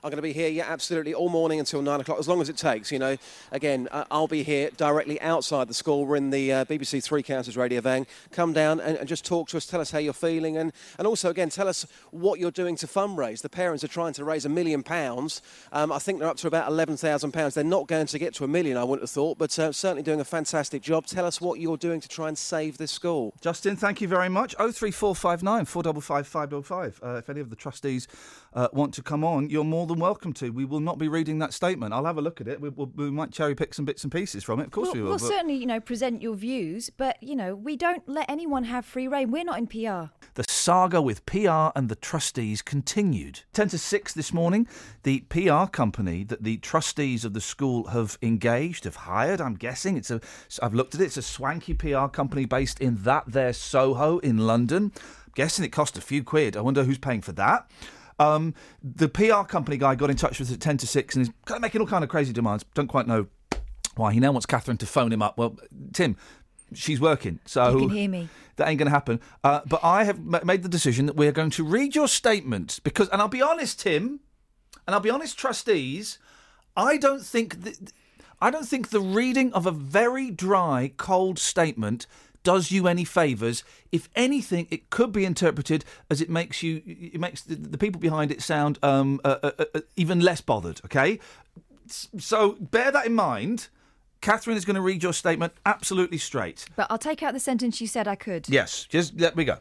[0.04, 2.48] I'm going to be here, yeah, absolutely, all morning until nine o'clock, as long as
[2.48, 2.90] it takes.
[2.90, 3.16] You know,
[3.52, 6.06] again, uh, I'll be here directly outside the school.
[6.06, 8.08] We're in the uh, BBC Three Counties radio van.
[8.32, 11.06] Come down and, and just talk to us, tell us how you're feeling, and, and
[11.06, 13.42] also, again, tell us what you're doing to fundraise.
[13.42, 15.40] The parents are trying to raise a million pounds.
[15.70, 17.54] Um, I think they're up to about eleven thousand pounds.
[17.54, 20.02] They're not going to get to a million, I wouldn't have thought, but uh, certainly
[20.02, 21.06] doing a fantastic job.
[21.06, 23.34] Tell us what you're doing to try and save this school.
[23.40, 24.56] Justin, thank you very much.
[24.56, 27.00] 03459 455 555.
[27.04, 28.08] Uh, if any of the trustees
[28.54, 30.50] uh, want to come on, you're more than welcome to.
[30.50, 31.94] We will not be reading that statement.
[31.94, 32.60] I'll have a look at it.
[32.60, 34.64] We, we'll, we might cherry pick some bits and pieces from it.
[34.66, 35.08] Of course We'll, we will.
[35.10, 38.64] we'll but- certainly, you know, present your views, but you know, we don't let anyone
[38.64, 39.30] have free reign.
[39.30, 40.12] We're not in PR.
[40.34, 43.40] The saga with PR and the trustees continued.
[43.52, 44.66] 10 to 6 this morning,
[45.02, 49.96] the PR company that the trustees of the school have engaged, have hired, I'm guessing.
[49.96, 50.20] It's a,
[50.62, 54.38] I've looked at it, it's a swanky PR company based in that there Soho in
[54.38, 54.92] London.
[54.94, 56.56] I'm guessing it cost a few quid.
[56.56, 57.70] I wonder who's paying for that.
[58.22, 61.26] Um, the PR company guy got in touch with us at 10 to 6 and
[61.26, 62.64] is kind of making all kind of crazy demands.
[62.74, 63.26] Don't quite know
[63.96, 64.12] why.
[64.12, 65.36] He now wants Catherine to phone him up.
[65.36, 65.58] Well,
[65.92, 66.16] Tim,
[66.72, 68.28] she's working, so You can hear me.
[68.56, 69.20] that ain't going to happen.
[69.44, 72.80] Uh, but I have ma- made the decision that we're going to read your statement
[72.84, 74.20] because, and I'll be honest, Tim,
[74.86, 76.18] and I'll be honest, trustees,
[76.76, 77.92] I don't think that,
[78.40, 82.06] I don't think the reading of a very dry, cold statement
[82.42, 83.64] does you any favors.
[83.90, 88.00] If anything, it could be interpreted as it makes you, it makes the, the people
[88.00, 90.80] behind it sound um, uh, uh, uh, even less bothered.
[90.84, 91.18] Okay,
[91.86, 93.68] so bear that in mind.
[94.20, 96.66] Catherine is going to read your statement absolutely straight.
[96.76, 98.48] But I'll take out the sentence you said I could.
[98.48, 99.58] Yes, just let me go.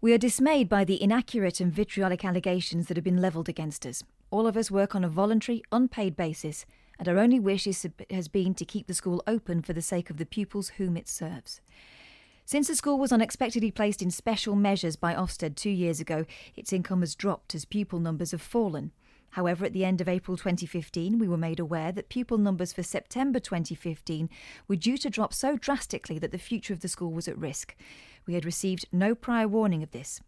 [0.00, 4.02] We are dismayed by the inaccurate and vitriolic allegations that have been levelled against us.
[4.30, 6.64] All of us work on a voluntary, unpaid basis,
[6.98, 10.08] and our only wish is, has been to keep the school open for the sake
[10.08, 11.60] of the pupils whom it serves.
[12.50, 16.24] Since the school was unexpectedly placed in special measures by Ofsted two years ago,
[16.56, 18.90] its income has dropped as pupil numbers have fallen.
[19.34, 22.82] However, at the end of April 2015, we were made aware that pupil numbers for
[22.82, 24.28] September 2015
[24.66, 27.76] were due to drop so drastically that the future of the school was at risk.
[28.26, 30.20] We had received no prior warning of this.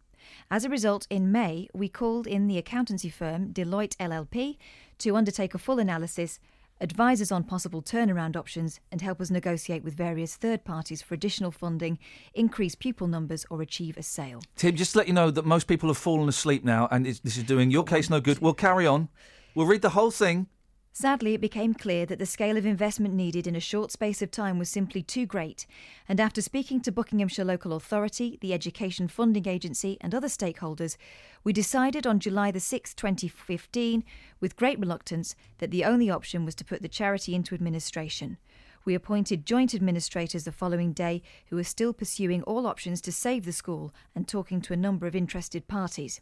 [0.49, 4.55] As a result, in May, we called in the accountancy firm Deloitte LLP
[4.99, 6.39] to undertake a full analysis,
[6.81, 11.13] advise us on possible turnaround options, and help us negotiate with various third parties for
[11.13, 11.97] additional funding,
[12.33, 14.41] increase pupil numbers, or achieve a sale.
[14.55, 17.37] Tim, just to let you know that most people have fallen asleep now, and this
[17.37, 18.39] is doing your case no good.
[18.39, 19.09] We'll carry on.
[19.55, 20.47] We'll read the whole thing.
[20.95, 24.29] Sadly, it became clear that the scale of investment needed in a short space of
[24.29, 25.65] time was simply too great,
[26.07, 30.95] and after speaking to Buckinghamshire Local Authority, the Education Funding Agency, and other stakeholders,
[31.43, 34.03] we decided on July the 6th, 2015,
[34.39, 38.37] with great reluctance, that the only option was to put the charity into administration.
[38.85, 43.45] We appointed joint administrators the following day who are still pursuing all options to save
[43.45, 46.21] the school and talking to a number of interested parties.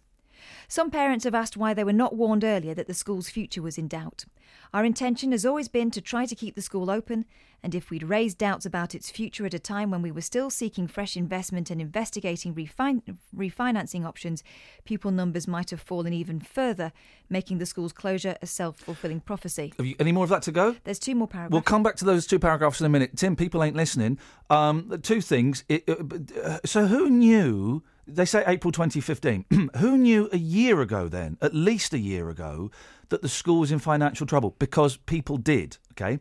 [0.67, 3.77] Some parents have asked why they were not warned earlier that the school's future was
[3.77, 4.25] in doubt.
[4.73, 7.25] Our intention has always been to try to keep the school open,
[7.63, 10.49] and if we'd raised doubts about its future at a time when we were still
[10.49, 14.43] seeking fresh investment and investigating refin- refinancing options,
[14.85, 16.91] pupil numbers might have fallen even further,
[17.29, 19.73] making the school's closure a self fulfilling prophecy.
[19.77, 20.75] Have you any more of that to go?
[20.83, 21.53] There's two more paragraphs.
[21.53, 23.17] We'll come back to those two paragraphs in a minute.
[23.17, 24.17] Tim, people ain't listening.
[24.49, 25.63] Um, two things.
[25.69, 27.83] It, uh, so, who knew?
[28.15, 29.45] They say April 2015.
[29.77, 32.71] who knew a year ago then, at least a year ago,
[33.09, 34.55] that the school was in financial trouble?
[34.59, 36.19] Because people did, okay?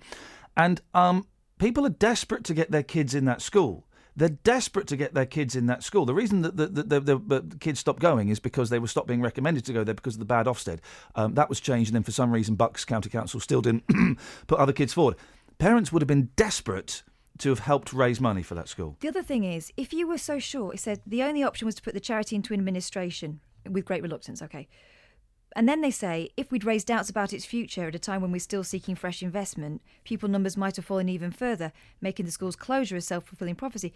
[0.56, 1.26] And um,
[1.58, 3.86] people are desperate to get their kids in that school.
[4.16, 6.04] They're desperate to get their kids in that school.
[6.04, 9.06] The reason that the, the, the, the, kids stopped going is because they were stopped
[9.06, 10.80] being recommended to go there because of the bad Ofsted.
[11.14, 13.84] Um, that was changed, and then for some reason, Bucks County Council still didn't
[14.46, 15.16] put other kids forward.
[15.58, 17.02] Parents would have been desperate
[17.40, 18.96] to have helped raise money for that school.
[19.00, 21.74] The other thing is, if you were so sure, it said the only option was
[21.76, 24.68] to put the charity into administration with great reluctance, okay.
[25.56, 28.30] And then they say, if we'd raised doubts about its future at a time when
[28.30, 32.54] we're still seeking fresh investment, pupil numbers might have fallen even further, making the school's
[32.54, 33.92] closure a self fulfilling prophecy.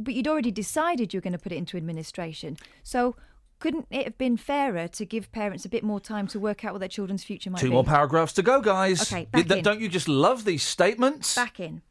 [0.00, 2.56] But you'd already decided you were going to put it into administration.
[2.82, 3.14] So
[3.60, 6.72] couldn't it have been fairer to give parents a bit more time to work out
[6.72, 7.74] what their children's future might Two be?
[7.74, 9.00] more paragraphs to go, guys.
[9.00, 9.62] Okay, back Y- in.
[9.62, 11.36] Don't you just love these statements?
[11.36, 11.82] Back in.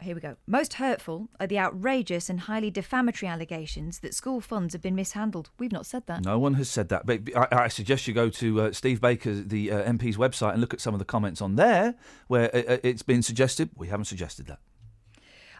[0.00, 0.36] Here we go.
[0.46, 5.50] Most hurtful are the outrageous and highly defamatory allegations that school funds have been mishandled.
[5.58, 6.24] We've not said that.
[6.24, 9.34] No one has said that, but I, I suggest you go to uh, Steve Baker,
[9.34, 11.94] the uh, MP's website, and look at some of the comments on there
[12.28, 13.70] where uh, uh, it's been suggested.
[13.76, 14.60] We haven't suggested that,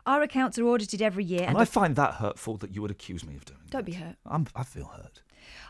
[0.07, 2.91] Our accounts are audited every year, and and I find that hurtful that you would
[2.93, 3.61] accuse me of doing.
[3.70, 4.16] don't be hurt.
[4.24, 5.22] I'm, I feel hurt.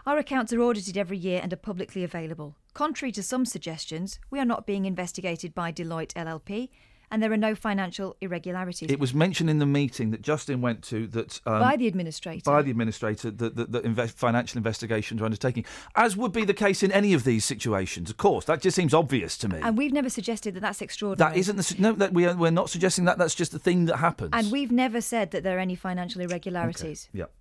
[0.06, 2.56] Our accounts are audited every year and are publicly available.
[2.74, 6.68] Contrary to some suggestions, we are not being investigated by Deloitte LLP,
[7.10, 8.90] and there are no financial irregularities.
[8.90, 12.42] It was mentioned in the meeting that Justin went to that um, by the administrator.
[12.44, 15.64] by the administrator that, that, that invest, financial investigations are undertaking,
[15.96, 18.10] as would be the case in any of these situations.
[18.10, 19.60] Of course, that just seems obvious to me.
[19.62, 21.32] and we've never suggested that that's extraordinary.
[21.32, 21.92] that isn't the no.
[21.92, 23.18] That we are, we're not suggesting that.
[23.18, 24.30] That's just the thing that happens.
[24.32, 27.08] And we've never said that there are any financial irregularities.
[27.12, 27.32] Yep.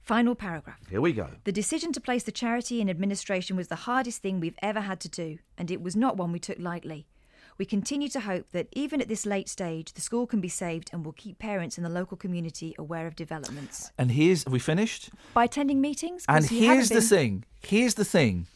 [0.00, 0.80] Final paragraph.
[0.90, 1.28] Here we go.
[1.44, 5.00] The decision to place the charity in administration was the hardest thing we've ever had
[5.00, 7.06] to do, and it was not one we took lightly.
[7.56, 10.90] We continue to hope that even at this late stage, the school can be saved
[10.92, 13.92] and will keep parents in the local community aware of developments.
[13.96, 15.10] And here's have we finished?
[15.34, 16.24] By attending meetings.
[16.28, 17.44] And here's the been- thing.
[17.62, 18.46] Here's the thing.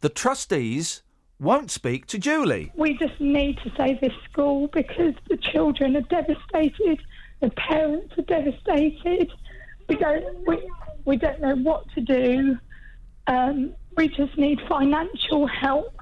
[0.00, 1.02] The trustees
[1.38, 2.72] won't speak to Julie.
[2.74, 7.00] We just need to save this school because the children are devastated,
[7.40, 9.30] the parents are devastated.
[9.88, 10.70] We don't we,
[11.04, 12.58] we don't know what to do.
[13.28, 15.94] Um, we just need financial help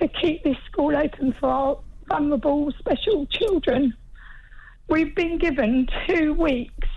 [0.00, 1.78] to keep this school open for our
[2.08, 3.94] vulnerable special children.
[4.88, 6.88] We've been given two weeks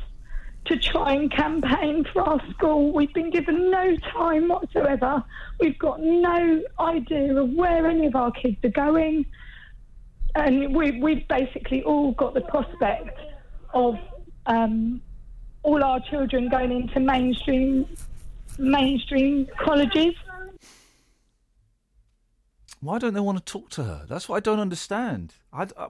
[0.66, 2.92] to try and campaign for our school.
[2.94, 5.24] We've been given no time whatsoever.
[5.60, 9.26] We've got no idea of where any of our kids are going.
[10.36, 13.20] And we, we've basically all got the prospect
[13.74, 13.96] of
[14.46, 15.02] um,
[15.64, 17.88] all our children going into mainstream
[18.58, 20.14] mainstream colleges.
[22.84, 24.06] Why don't they want to talk to her?
[24.08, 25.36] That's what I don't understand.
[25.52, 25.88] I, I-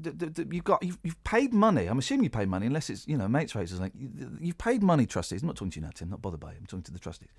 [0.00, 1.86] d- you've got you've, you've paid money.
[1.86, 3.72] I'm assuming you paid money, unless it's you know mates rates.
[3.72, 3.90] or.
[3.96, 5.42] You- You've paid money, trustees.
[5.42, 6.10] I'm not talking to you now, Tim.
[6.10, 6.58] Not bothered by it.
[6.60, 7.30] I'm talking to the trustees.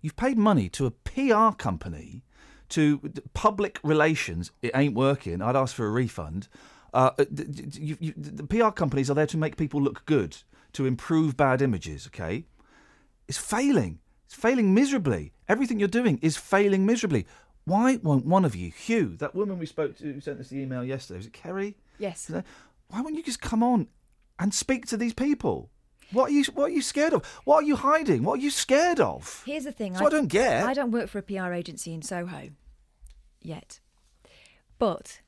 [0.00, 2.24] You've paid money to a PR company,
[2.70, 3.00] to
[3.34, 4.52] public relations.
[4.62, 5.42] It ain't working.
[5.42, 6.48] I'd ask for a refund.
[6.94, 7.10] Uh,
[7.78, 10.38] you, you, the PR companies are there to make people look good,
[10.72, 12.06] to improve bad images.
[12.06, 12.46] Okay,
[13.26, 13.98] it's failing.
[14.26, 15.32] It's failing miserably.
[15.48, 17.26] Everything you're doing is failing miserably.
[17.68, 20.58] Why won't one of you, Hugh, that woman we spoke to who sent us the
[20.58, 21.76] email yesterday, was it Kerry?
[21.98, 22.30] Yes.
[22.88, 23.88] Why won't you just come on
[24.38, 25.70] and speak to these people?
[26.10, 27.24] What are you What are you scared of?
[27.44, 28.22] What are you hiding?
[28.22, 29.42] What are you scared of?
[29.44, 29.94] Here's the thing.
[29.96, 30.64] So I don't get.
[30.64, 32.50] I don't work for a PR agency in Soho
[33.42, 33.80] yet.
[34.78, 35.20] But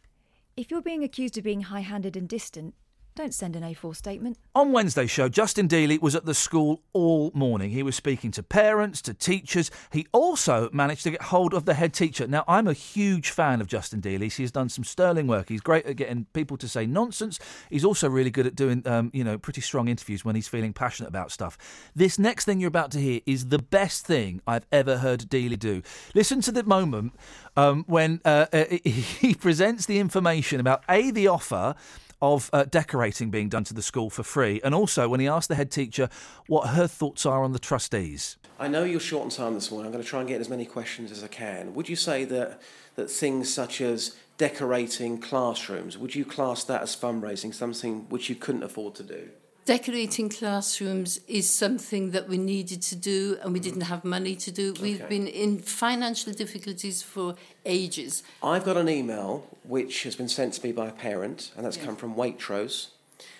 [0.56, 2.74] if you're being accused of being high handed and distant,
[3.20, 4.38] don't send an A4 statement.
[4.54, 7.70] On Wednesday's show, Justin Dealey was at the school all morning.
[7.70, 9.70] He was speaking to parents, to teachers.
[9.92, 12.26] He also managed to get hold of the head teacher.
[12.26, 14.32] Now, I'm a huge fan of Justin Dealey.
[14.32, 15.50] He's done some sterling work.
[15.50, 17.38] He's great at getting people to say nonsense.
[17.68, 20.72] He's also really good at doing, um, you know, pretty strong interviews when he's feeling
[20.72, 21.58] passionate about stuff.
[21.94, 25.58] This next thing you're about to hear is the best thing I've ever heard Dealey
[25.58, 25.82] do.
[26.14, 27.12] Listen to the moment
[27.54, 28.46] um, when uh,
[28.84, 31.74] he presents the information about A, the offer
[32.22, 35.48] of uh, decorating being done to the school for free, and also when he asked
[35.48, 36.08] the head teacher
[36.46, 38.36] what her thoughts are on the trustees.
[38.58, 39.86] I know you're short on time this morning.
[39.86, 41.74] I'm going to try and get as many questions as I can.
[41.74, 42.60] Would you say that
[42.96, 48.34] that things such as decorating classrooms, would you class that as fundraising, something which you
[48.34, 49.30] couldn't afford to do?
[49.64, 54.50] Decorating classrooms is something that we needed to do and we didn't have money to
[54.50, 54.74] do.
[54.80, 58.22] We've been in financial difficulties for ages.
[58.42, 61.76] I've got an email which has been sent to me by a parent, and that's
[61.76, 62.88] come from Waitrose,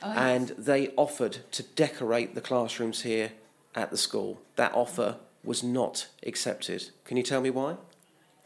[0.02, 3.32] Oh, and they offered to decorate the classrooms here
[3.74, 4.40] at the school.
[4.56, 6.90] That offer was not accepted.
[7.04, 7.76] Can you tell me why?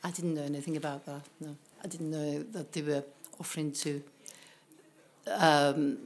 [0.02, 1.22] I didn't know anything about that.
[1.40, 3.04] No, I didn't know that they were
[3.40, 4.02] offering to
[5.26, 5.98] um,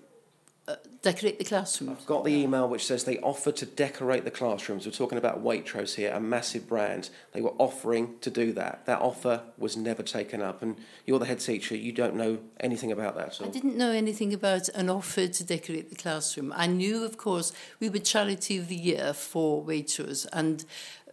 [0.68, 1.96] uh, decorate the classrooms.
[2.00, 4.84] I've got the email which says they offered to decorate the classrooms.
[4.84, 7.08] We're talking about Waitrose here, a massive brand.
[7.32, 8.84] They were offering to do that.
[8.84, 11.74] That offer was never taken up, and you're the head teacher.
[11.74, 13.48] You don't know anything about that at all.
[13.48, 16.52] I didn't know anything about an offer to decorate the classroom.
[16.54, 17.50] I knew, of course,
[17.80, 20.66] we were Charity of the Year for Waitrose, and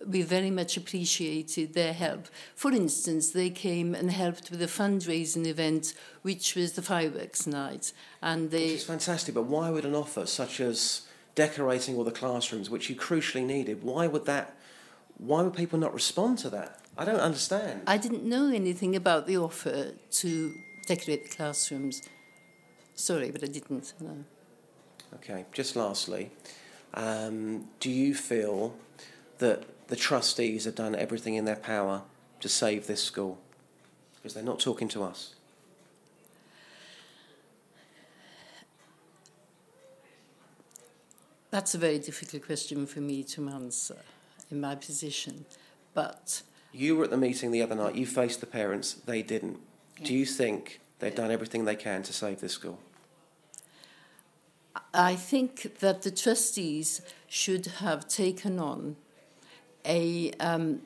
[0.07, 2.27] we very much appreciated their help.
[2.55, 7.93] For instance, they came and helped with a fundraising event, which was the fireworks night,
[8.21, 8.67] and they.
[8.69, 11.01] It's fantastic, but why would an offer such as
[11.35, 14.55] decorating all the classrooms, which you crucially needed, why would that?
[15.17, 16.79] Why would people not respond to that?
[16.97, 17.81] I don't understand.
[17.87, 20.55] I didn't know anything about the offer to
[20.87, 22.01] decorate the classrooms.
[22.95, 23.93] Sorry, but I didn't.
[23.99, 24.23] No.
[25.15, 26.31] Okay, just lastly,
[26.93, 28.75] um, do you feel
[29.39, 32.03] that the trustees have done everything in their power
[32.39, 33.39] to save this school?
[34.15, 35.35] Because they're not talking to us.
[41.51, 43.97] That's a very difficult question for me to answer
[44.51, 45.45] in my position.
[45.93, 46.41] But
[46.73, 49.59] You were at the meeting the other night, you faced the parents, they didn't.
[50.03, 52.79] Do you think they've done everything they can to save this school?
[54.93, 58.97] I think that the trustees should have taken on
[59.85, 60.81] a um,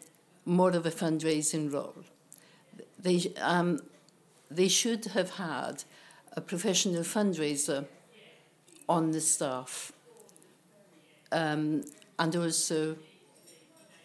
[0.46, 1.96] more of a fundraising role.
[2.98, 3.80] They, um,
[4.52, 5.84] they should have had
[6.34, 7.86] a professional fundraiser
[8.88, 9.92] on the staff
[11.32, 11.84] um,
[12.18, 12.98] and also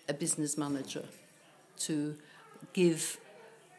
[0.09, 1.05] a business manager
[1.79, 2.17] to
[2.73, 3.19] give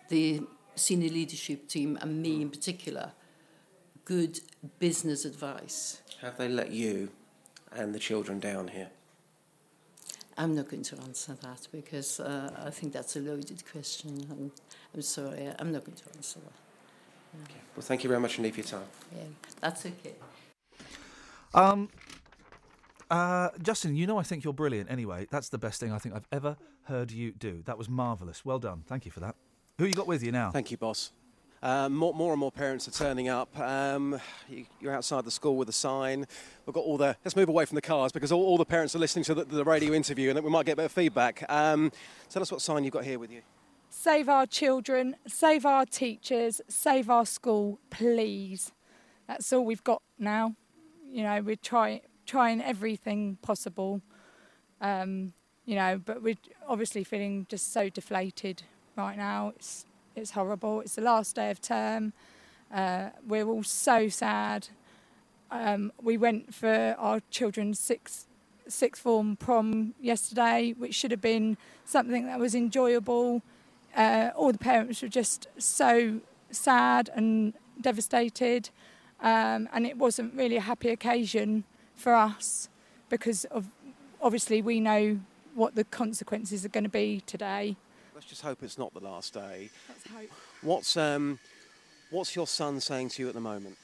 [0.09, 0.41] the
[0.76, 3.11] senior leadership team and me in particular
[4.03, 4.39] good
[4.80, 6.01] business advice.
[6.22, 7.09] Have they let you
[7.72, 8.89] and the children down here?
[10.38, 14.27] I'm not going to answer that because uh, I think that's a loaded question.
[14.29, 14.51] I'm,
[14.93, 16.51] I'm sorry, I'm not going to answer that.
[17.75, 18.88] Well, thank you very much indeed for your time.
[19.15, 19.23] Yeah,
[19.61, 20.13] that's okay.
[21.53, 21.89] Um,
[23.09, 24.89] uh, Justin, you know I think you're brilliant.
[24.89, 27.61] Anyway, that's the best thing I think I've ever heard you do.
[27.65, 28.45] That was marvellous.
[28.45, 28.83] Well done.
[28.88, 29.36] Thank you for that.
[29.77, 30.51] Who you got with you now?
[30.51, 31.11] Thank you, boss.
[31.66, 33.57] Um, more, more and more parents are turning up.
[33.57, 36.28] Um, you, you're outside the school with a sign.
[36.68, 37.18] We've got all the.
[37.26, 39.45] Let's move away from the cars because all, all the parents are listening to the,
[39.45, 41.43] the radio interview, and we might get a bit of feedback.
[41.49, 41.91] Um,
[42.30, 43.41] tell us what sign you've got here with you.
[43.89, 48.72] Save our children, save our teachers, save our school, please.
[49.28, 50.53] That's all we've got now.
[51.09, 54.03] You know, we're trying trying everything possible.
[54.82, 55.34] Um,
[55.66, 56.38] you know, but we're
[56.68, 58.61] obviously feeling just so deflated
[58.95, 59.53] right now.
[59.55, 60.82] It's it's horrible.
[60.82, 62.13] It's the last day of term.
[62.74, 64.68] Uh, we're all so sad.
[65.51, 68.28] Um, we went for our children's sixth
[68.68, 71.55] sixth form prom yesterday, which should have been
[71.86, 73.43] something that was enjoyable.
[73.95, 78.70] Uh, all the parents were just so sad and devastated,
[79.22, 81.63] um, and it wasn't really a happy occasion
[81.95, 82.70] for us
[83.09, 83.70] because of
[84.20, 85.20] obviously we know
[85.53, 87.76] what the consequences are going to be today.
[88.16, 89.70] Let's just hope it's not the last day.
[89.89, 90.30] Let's hope.
[90.61, 91.38] What's um,
[92.11, 93.78] what's your son saying to you at the moment?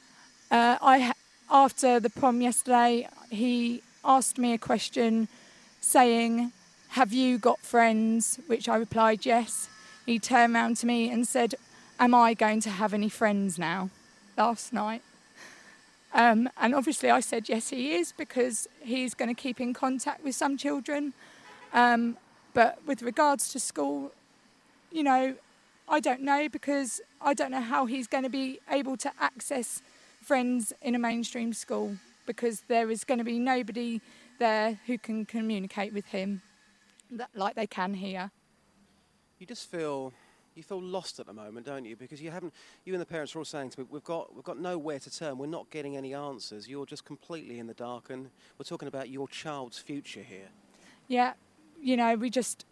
[0.49, 1.11] Uh, I
[1.49, 5.27] after the prom yesterday, he asked me a question,
[5.81, 6.53] saying,
[6.91, 9.67] "Have you got friends?" Which I replied, "Yes."
[10.05, 11.55] He turned round to me and said,
[11.99, 13.89] "Am I going to have any friends now?"
[14.37, 15.01] Last night,
[16.13, 20.23] Um, and obviously, I said yes, he is because he's going to keep in contact
[20.23, 21.13] with some children.
[21.73, 22.17] Um,
[22.53, 24.11] but with regards to school,
[24.91, 25.35] you know,
[25.87, 29.81] I don't know because I don't know how he's going to be able to access
[30.21, 33.99] friends in a mainstream school because there is going to be nobody
[34.39, 36.41] there who can communicate with him
[37.11, 38.31] that, like they can here.
[39.39, 40.13] You just feel
[40.55, 41.95] you feel lost at the moment, don't you?
[41.95, 42.53] Because you haven't.
[42.85, 45.09] You and the parents are all saying to me, "We've got we've got nowhere to
[45.09, 45.37] turn.
[45.37, 46.67] We're not getting any answers.
[46.67, 50.49] You're just completely in the dark." And we're talking about your child's future here.
[51.07, 51.33] Yeah,
[51.81, 52.65] you know, we just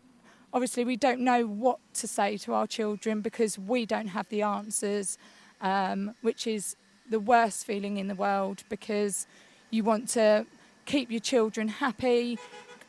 [0.53, 4.41] obviously we don't know what to say to our children because we don't have the
[4.41, 5.17] answers,
[5.61, 6.75] um, which is
[7.09, 9.27] the worst feeling in the world because
[9.71, 10.45] you want to
[10.85, 12.37] keep your children happy,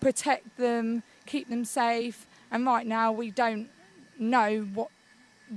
[0.00, 3.68] protect them, keep them safe, and right now we don't
[4.18, 4.88] know what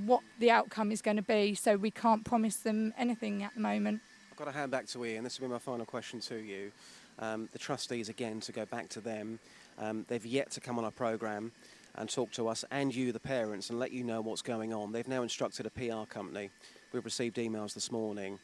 [0.05, 3.59] what the outcome is going to be, so we can't promise them anything at the
[3.59, 4.01] moment.
[4.31, 5.23] I've got to hand back to Ian.
[5.23, 6.71] This will be my final question to you.
[7.19, 9.37] Um, the trustees, again, to go back to them,
[9.77, 11.51] um, they've yet to come on our programme
[11.95, 14.91] and talk to us and you, the parents, and let you know what's going on.
[14.91, 16.49] They've now instructed a PR company.
[16.91, 18.39] We've received emails this morning.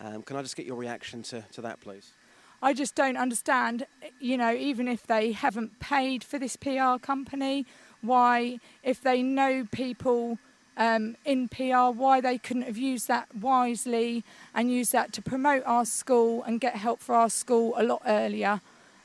[0.00, 2.12] Um, can I just get your reaction to, to that, please?
[2.62, 3.86] I just don't understand,
[4.20, 7.66] you know, even if they haven't paid for this PR company,
[8.02, 10.38] why, if they know people
[10.76, 14.24] um, in PR, why they couldn't have used that wisely
[14.54, 18.02] and used that to promote our school and get help for our school a lot
[18.06, 18.60] earlier.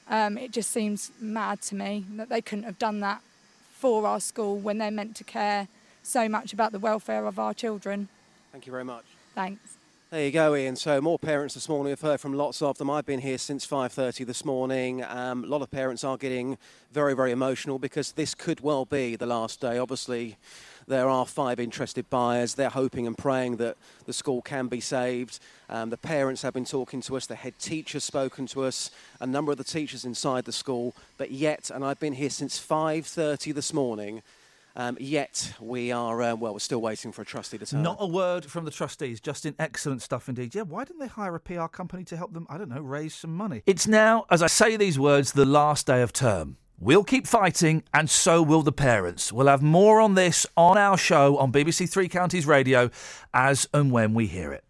[0.09, 3.21] Um, it just seems mad to me that they couldn't have done that
[3.77, 5.67] for our school when they're meant to care
[6.01, 8.09] so much about the welfare of our children.
[8.51, 9.05] Thank you very much.
[9.35, 9.77] Thanks.
[10.09, 10.77] There you go, Ian.
[10.77, 11.91] So more parents this morning.
[11.91, 12.89] We've heard from lots of them.
[12.89, 15.03] I've been here since 5:30 this morning.
[15.03, 16.57] Um, a lot of parents are getting
[16.91, 19.77] very, very emotional because this could well be the last day.
[19.77, 20.37] Obviously,
[20.87, 22.55] there are five interested buyers.
[22.55, 25.39] They're hoping and praying that the school can be saved.
[25.69, 27.25] Um, the parents have been talking to us.
[27.25, 28.89] The head teacher's spoken to us.
[29.19, 30.95] A number of the teachers inside the school.
[31.17, 34.23] But yet, and I've been here since 5:30 this morning.
[34.77, 37.97] Um, yet we are, uh, well, we're still waiting for a trustee to turn Not
[37.99, 40.53] a word from the trustees, Justin excellent stuff indeed.
[40.53, 43.15] Yeah, why didn't they hire a PR company to help them, I don't know, raise
[43.15, 43.63] some money?
[43.65, 46.57] It's now, as I say these words, the last day of term.
[46.79, 49.33] We'll keep fighting, and so will the parents.
[49.33, 52.91] We'll have more on this on our show on BBC Three Counties Radio
[53.33, 54.63] as and when we hear it.